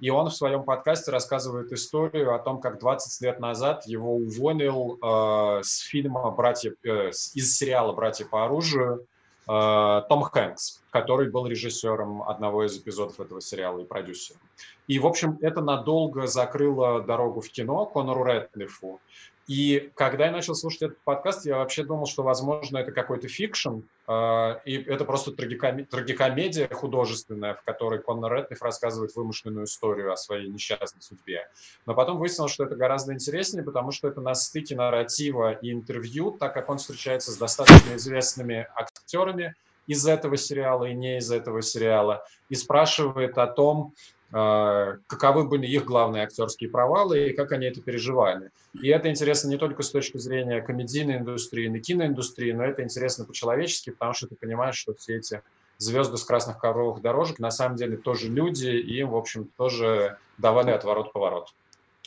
[0.00, 4.98] И он в своем подкасте рассказывает историю о том, как 20 лет назад его уволил
[5.00, 9.06] э, с фильма «Братья», э, из сериала «Братья по оружию»
[9.48, 14.40] э, Том Хэнкс, который был режиссером одного из эпизодов этого сериала и продюсером.
[14.86, 19.00] И, в общем, это надолго закрыло дорогу в кино Конору Рэдклиффу.
[19.46, 23.80] И когда я начал слушать этот подкаст, я вообще думал, что, возможно, это какой-то fiction,
[24.08, 25.84] э, и это просто трагиком...
[25.84, 31.46] трагикомедия художественная, в которой Коннор Рэтлифф рассказывает вымышленную историю о своей несчастной судьбе.
[31.84, 36.30] Но потом выяснилось, что это гораздо интереснее, потому что это на стыке нарратива и интервью,
[36.30, 39.54] так как он встречается с достаточно известными актерами
[39.86, 43.92] из этого сериала и не из этого сериала, и спрашивает о том,
[44.30, 48.50] каковы были их главные актерские провалы и как они это переживали.
[48.72, 53.24] И это интересно не только с точки зрения комедийной индустрии, и киноиндустрии, но это интересно
[53.24, 55.42] по-человечески, потому что ты понимаешь, что все эти
[55.78, 60.18] звезды с красных ковровых дорожек на самом деле тоже люди, и им, в общем, тоже
[60.38, 61.54] давали отворот-поворот.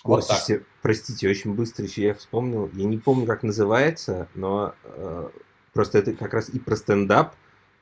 [0.03, 0.67] Вот Слушайте, так.
[0.81, 5.29] простите, очень быстро еще я вспомнил, я не помню, как называется, но э,
[5.73, 7.33] просто это как раз и про стендап,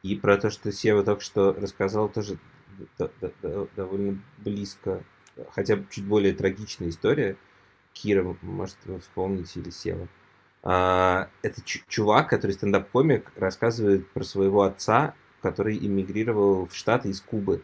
[0.02, 2.38] и про то, что Сева только что рассказал, тоже
[3.76, 5.04] довольно близко,
[5.52, 7.38] хотя чуть более трагичная история.
[7.94, 10.08] Кира, может, вы вспомните или Сева.
[10.64, 17.62] А, это чувак, который стендап-комик, рассказывает про своего отца, который эмигрировал в Штаты из Кубы.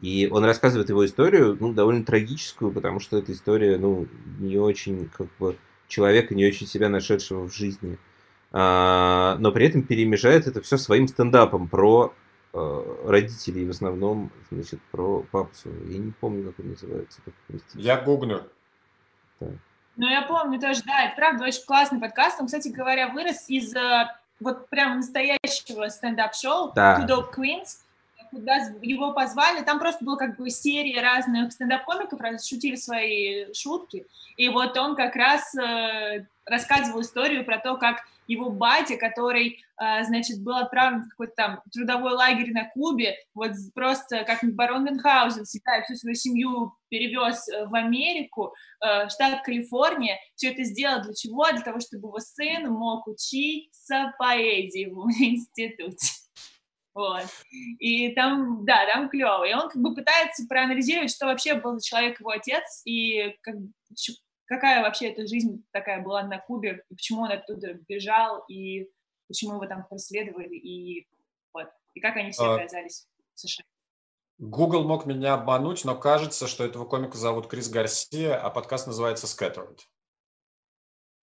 [0.00, 4.06] И он рассказывает его историю, ну, довольно трагическую, потому что эта история, ну,
[4.38, 5.56] не очень, как бы,
[5.88, 7.98] человека, не очень себя нашедшего в жизни.
[8.50, 12.14] А, но при этом перемежает это все своим стендапом про
[12.52, 15.84] родителей, в основном, значит, про папу своего.
[15.90, 17.20] Я не помню, как он называется.
[17.24, 17.34] Как,
[17.74, 18.42] я гугну.
[19.38, 19.50] Так.
[19.96, 22.40] Ну, я помню тоже, да, это правда очень классный подкаст.
[22.40, 27.00] Он, кстати говоря, вырос из э, вот прям настоящего стендап-шоу да.
[27.00, 27.78] Two Dope Queens,
[28.30, 29.62] куда его позвали.
[29.62, 34.06] Там просто была как бы серия разных стендап-комиков, шутили свои шутки.
[34.36, 40.04] И вот он как раз э, рассказывал историю про то, как его батя, который, а,
[40.04, 45.42] значит, был отправлен в какой-то там трудовой лагерь на Кубе, вот просто как барон Мюнхгаузен
[45.42, 51.14] и всю свою семью перевез э, в Америку, э, штат Калифорния, все это сделал для
[51.14, 51.50] чего?
[51.50, 56.17] Для того, чтобы его сын мог учиться поэзии в институте.
[56.98, 57.26] Вот.
[57.78, 59.44] И там, да, там клево.
[59.44, 63.54] И он как бы пытается проанализировать, что вообще был за человек его отец, и как,
[64.46, 68.90] какая вообще эта жизнь такая была на Кубе, и почему он оттуда бежал, и
[69.28, 71.06] почему его там преследовали, и
[71.54, 72.56] вот, и как они все а...
[72.56, 73.64] оказались в США.
[74.38, 79.26] Google мог меня обмануть, но кажется, что этого комика зовут Крис Гарсия, а подкаст называется
[79.28, 79.78] Scattered.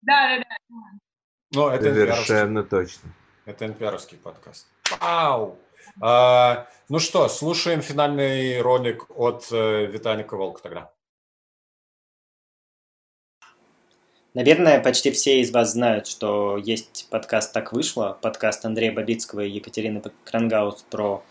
[0.00, 0.56] Да, да, да.
[1.52, 3.14] Ну, это Совершенно точно.
[3.44, 4.66] Это npr подкаст.
[4.91, 5.59] Вау!
[6.01, 10.93] А, ну что, слушаем финальный ролик от э, Виталика Волка тогда.
[14.34, 19.51] Наверное, почти все из вас знают, что есть подкаст «Так вышло», подкаст Андрея Бабицкого и
[19.51, 21.24] Екатерины Крангаус про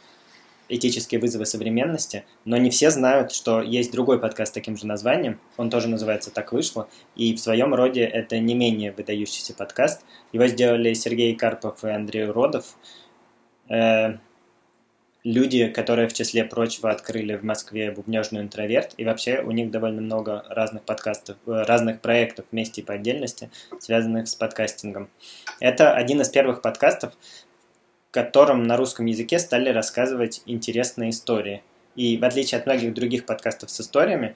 [0.69, 5.39] этические вызовы современности, но не все знают, что есть другой подкаст с таким же названием,
[5.55, 10.01] он тоже называется «Так вышло», и в своем роде это не менее выдающийся подкаст.
[10.33, 12.75] Его сделали Сергей Карпов и Андрей Уродов.
[13.69, 14.17] Э,
[15.23, 20.01] люди, которые в числе прочего открыли в Москве бубнежную интроверт, и вообще у них довольно
[20.01, 23.49] много разных подкастов, э, разных проектов вместе и по отдельности,
[23.79, 25.09] связанных с подкастингом.
[25.59, 27.13] Это один из первых подкастов,
[28.09, 31.61] в котором на русском языке стали рассказывать интересные истории.
[31.95, 34.35] И в отличие от многих других подкастов с историями,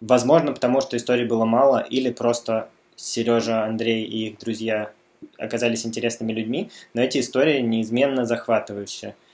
[0.00, 4.92] возможно, потому что историй было мало, или просто Сережа, Андрей и их друзья
[5.38, 9.14] оказались интересными людьми, но эти истории неизменно захватывающие–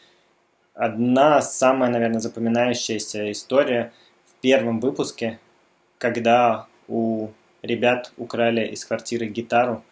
[0.80, 3.92] одна самая, наверное, запоминающаяся история
[4.26, 5.38] в первом выпуске,
[5.98, 7.28] когда у
[7.62, 9.84] ребят украли из квартиры гитару,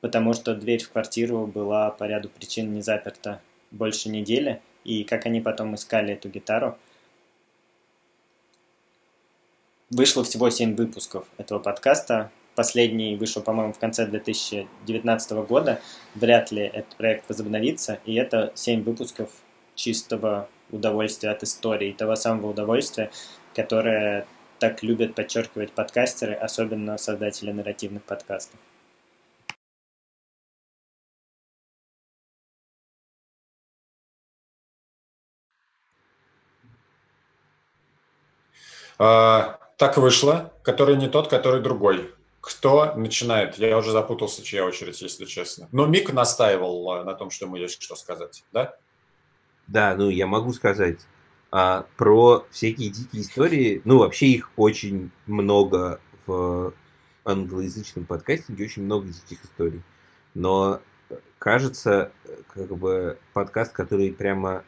[0.00, 3.40] потому что дверь в квартиру была по ряду причин не заперта
[3.72, 6.78] больше недели, и как они потом искали эту гитару.
[9.90, 12.30] Вышло всего 7 выпусков этого подкаста.
[12.58, 15.80] Последний вышел, по-моему, в конце 2019 года.
[16.16, 18.00] Вряд ли этот проект возобновится.
[18.04, 19.30] И это 7 выпусков
[19.76, 23.12] чистого удовольствия от истории, того самого удовольствия,
[23.54, 24.26] которое
[24.58, 28.58] так любят подчеркивать подкастеры, особенно создатели нарративных подкастов.
[38.98, 42.17] А, так вышло, который не тот, который другой.
[42.48, 43.58] Кто начинает?
[43.58, 45.68] Я уже запутался, чья очередь, если честно.
[45.70, 48.74] Но Мик настаивал а, на том, что ему есть что сказать, да?
[49.66, 50.98] Да, ну я могу сказать
[51.50, 53.82] а, про всякие дикие истории.
[53.84, 56.72] Ну, вообще их очень много в
[57.26, 59.82] англоязычном подкастинге, очень много диких историй.
[60.32, 60.80] Но
[61.38, 62.12] кажется,
[62.54, 64.64] как бы подкаст, который прямо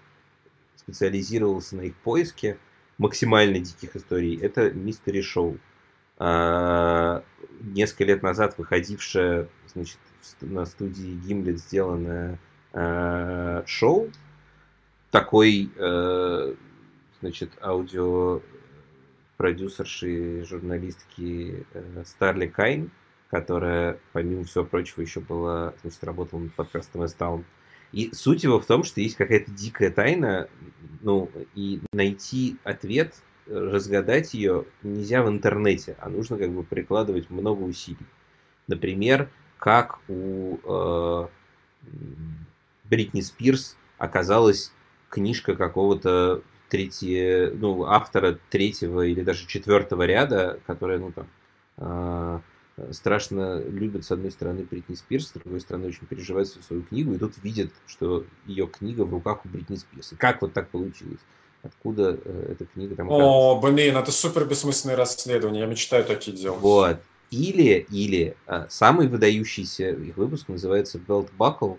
[0.77, 2.59] специализировался на их поиске
[2.99, 5.57] максимально диких историй, это Мистери Шоу.
[6.19, 7.25] А,
[7.61, 9.99] несколько лет назад выходившее значит,
[10.41, 12.39] на студии Гимлет сделанное
[12.73, 14.11] а, шоу,
[15.11, 16.55] такой, э,
[17.21, 18.41] значит, аудио
[19.37, 22.91] продюсерши, журналистки э, Старли Кайн,
[23.31, 27.45] которая, помимо всего прочего, еще была, значит, работала над подкастом S-Town.
[27.93, 30.49] И суть его в том, что есть какая-то дикая тайна,
[31.01, 33.15] ну, и найти ответ,
[33.51, 38.07] разгадать ее нельзя в интернете, а нужно как бы прикладывать много усилий.
[38.69, 39.29] Например,
[39.59, 41.29] как у э,
[42.85, 44.73] Бритни Спирс оказалось
[45.09, 51.27] книжка какого-то третье, ну, автора третьего или даже четвертого ряда, которая, ну, там,
[51.79, 52.41] э,
[52.93, 57.13] страшно любит, с одной стороны, Бритни Спирс, с другой стороны, очень переживает за свою книгу,
[57.13, 60.13] и тут видит, что ее книга в руках у Бритни Спирс.
[60.13, 61.21] И как вот так получилось?
[61.63, 66.61] Откуда э, эта книга там О, блин, это супер бессмысленное расследование, я мечтаю такие делать.
[66.61, 67.01] Вот.
[67.31, 71.79] Или, или а, самый выдающийся их выпуск называется Belt Buckle,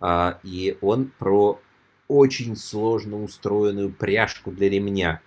[0.00, 1.60] а, и он про
[2.08, 5.22] очень сложно устроенную пряжку для ремня,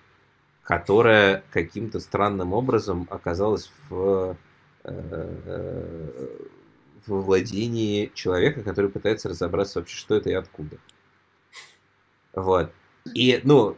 [0.64, 4.36] которая каким-то странным образом оказалась в,
[4.84, 6.28] э,
[7.08, 10.78] в владении человека, который пытается разобраться вообще, что это и откуда.
[12.34, 12.72] Вот.
[13.14, 13.78] И, ну,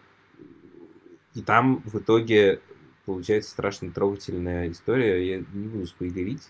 [1.35, 2.61] и там в итоге
[3.05, 5.27] получается страшно трогательная история.
[5.27, 6.49] Я не буду спойлерить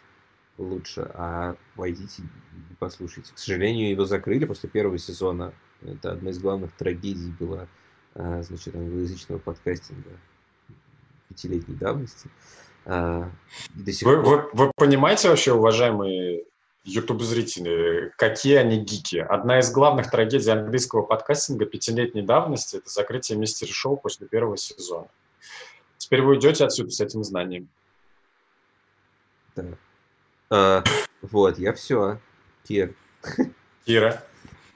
[0.57, 3.33] лучше, а войдите и послушайте.
[3.33, 7.67] К сожалению, его закрыли после первого сезона это одна из главных трагедий была,
[8.13, 10.11] а, значит, англоязычного подкастинга
[11.27, 12.29] пятилетней давности.
[12.86, 13.29] А,
[13.73, 14.49] до сих вы, пор...
[14.53, 16.45] вы, вы понимаете вообще, уважаемые
[16.86, 19.17] YouTube-зрители, какие они гики?
[19.17, 25.07] Одна из главных трагедий английского подкастинга пятилетней давности– это закрытие мистер шоу после первого сезона.
[25.97, 27.67] Теперь вы уйдете отсюда с этим знанием.
[29.55, 29.63] Да.
[30.51, 30.83] А,
[31.23, 32.19] вот, я все.
[32.67, 32.93] Кир.
[33.86, 34.23] Кира.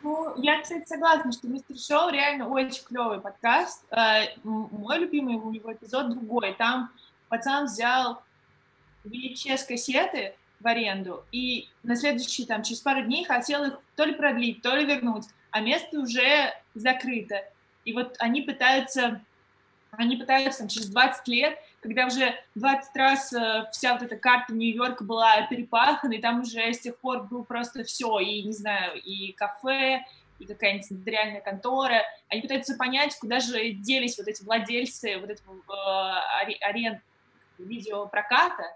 [0.01, 3.83] Ну, я, кстати, согласна, что Мистер Шоу реально очень клевый подкаст.
[3.91, 6.53] Э, мой любимый у него эпизод другой.
[6.53, 6.89] Там
[7.27, 8.23] пацан взял
[9.03, 14.13] VHS кассеты в аренду и на следующий, там, через пару дней хотел их то ли
[14.13, 17.43] продлить, то ли вернуть, а место уже закрыто.
[17.85, 19.21] И вот они пытаются,
[19.91, 24.53] они пытаются там, через 20 лет когда уже 20 раз э, вся вот эта карта
[24.53, 29.01] Нью-Йорка была перепахана, и там уже с тех пор был просто все, и, не знаю,
[29.01, 30.03] и кафе,
[30.39, 32.03] и какая-нибудь нотариальная контора.
[32.27, 37.01] Они пытаются понять, куда же делись вот эти владельцы вот этого э, аренд
[37.57, 38.75] видеопроката,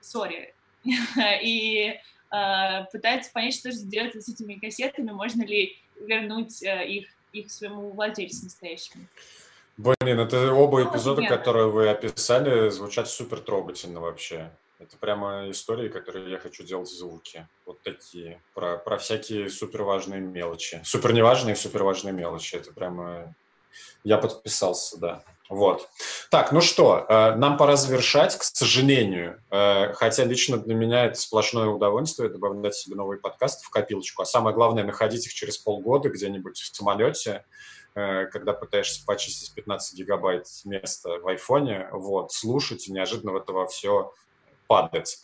[0.00, 0.54] сори,
[1.42, 1.98] и
[2.32, 7.50] э, пытается понять, что же сделать с этими кассетами, можно ли вернуть э, их, их
[7.50, 9.04] своему владельцу настоящему.
[9.76, 14.50] Блин, это оба ну, эпизода, которые вы описали, звучат супер трогательно вообще.
[14.80, 17.46] Это прямо истории, которые я хочу делать звуки.
[17.66, 18.40] Вот такие.
[18.54, 20.80] Про, про всякие супер важные мелочи.
[20.84, 22.56] Супер неважные, супер важные мелочи.
[22.56, 23.34] Это прямо...
[24.04, 25.24] Я подписался, да.
[25.48, 25.88] Вот.
[26.30, 29.42] Так, ну что, э, нам пора завершать, к сожалению.
[29.50, 34.22] Э, хотя лично для меня это сплошное удовольствие добавлять себе новые подкасты в копилочку.
[34.22, 37.46] А самое главное, находить их через полгода где-нибудь в самолете,
[37.94, 43.66] э, когда пытаешься почистить 15 гигабайт места в айфоне, вот, слушать, и неожиданно в этого
[43.66, 44.12] все
[44.66, 45.18] падать.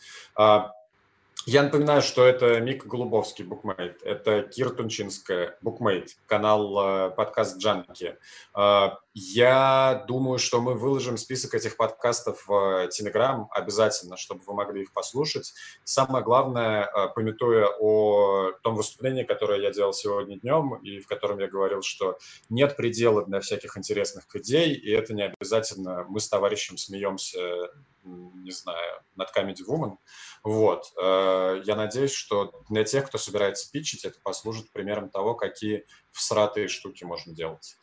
[1.46, 8.16] Я напоминаю, что это Мик Голубовский, Букмейт, это Кир Тунчинская, Букмейт, канал э, подкаст Джанки.
[8.56, 14.82] Э, я думаю, что мы выложим список этих подкастов в Телеграм обязательно, чтобы вы могли
[14.84, 15.52] их послушать.
[15.84, 21.40] Самое главное, э, пометуя о том выступлении, которое я делал сегодня днем, и в котором
[21.40, 22.16] я говорил, что
[22.48, 27.68] нет предела для всяких интересных идей, и это не обязательно мы с товарищем смеемся
[28.04, 29.96] не знаю, над Comedy Woman.
[30.42, 30.92] Вот.
[31.02, 36.68] Э, я надеюсь, что для тех, кто собирается питчить, это послужит примером того, какие всратые
[36.68, 37.76] штуки можно делать.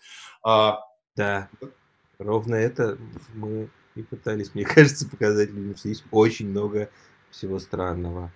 [0.44, 0.84] А,
[1.16, 1.50] да,
[2.18, 2.98] ровно это
[3.34, 6.90] мы и пытались, мне кажется, показать людям, что есть очень много
[7.30, 8.32] всего странного.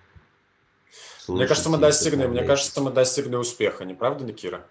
[1.18, 4.66] Слушайте, мне кажется, мы достигли, мне кажется, мы достигли успеха, не правда ли, Кира?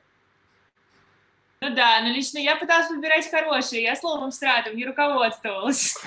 [1.67, 5.97] Ну да, но лично я пыталась выбирать хорошие, я словом стратом не руководствовалась.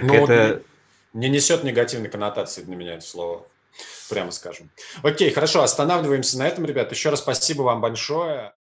[0.00, 0.62] Ну, это
[1.12, 3.46] не несет негативной коннотации для меня это слово,
[4.08, 4.70] прямо скажем.
[5.02, 6.90] Окей, хорошо, останавливаемся на этом, ребят.
[6.90, 8.54] Еще раз спасибо вам большое.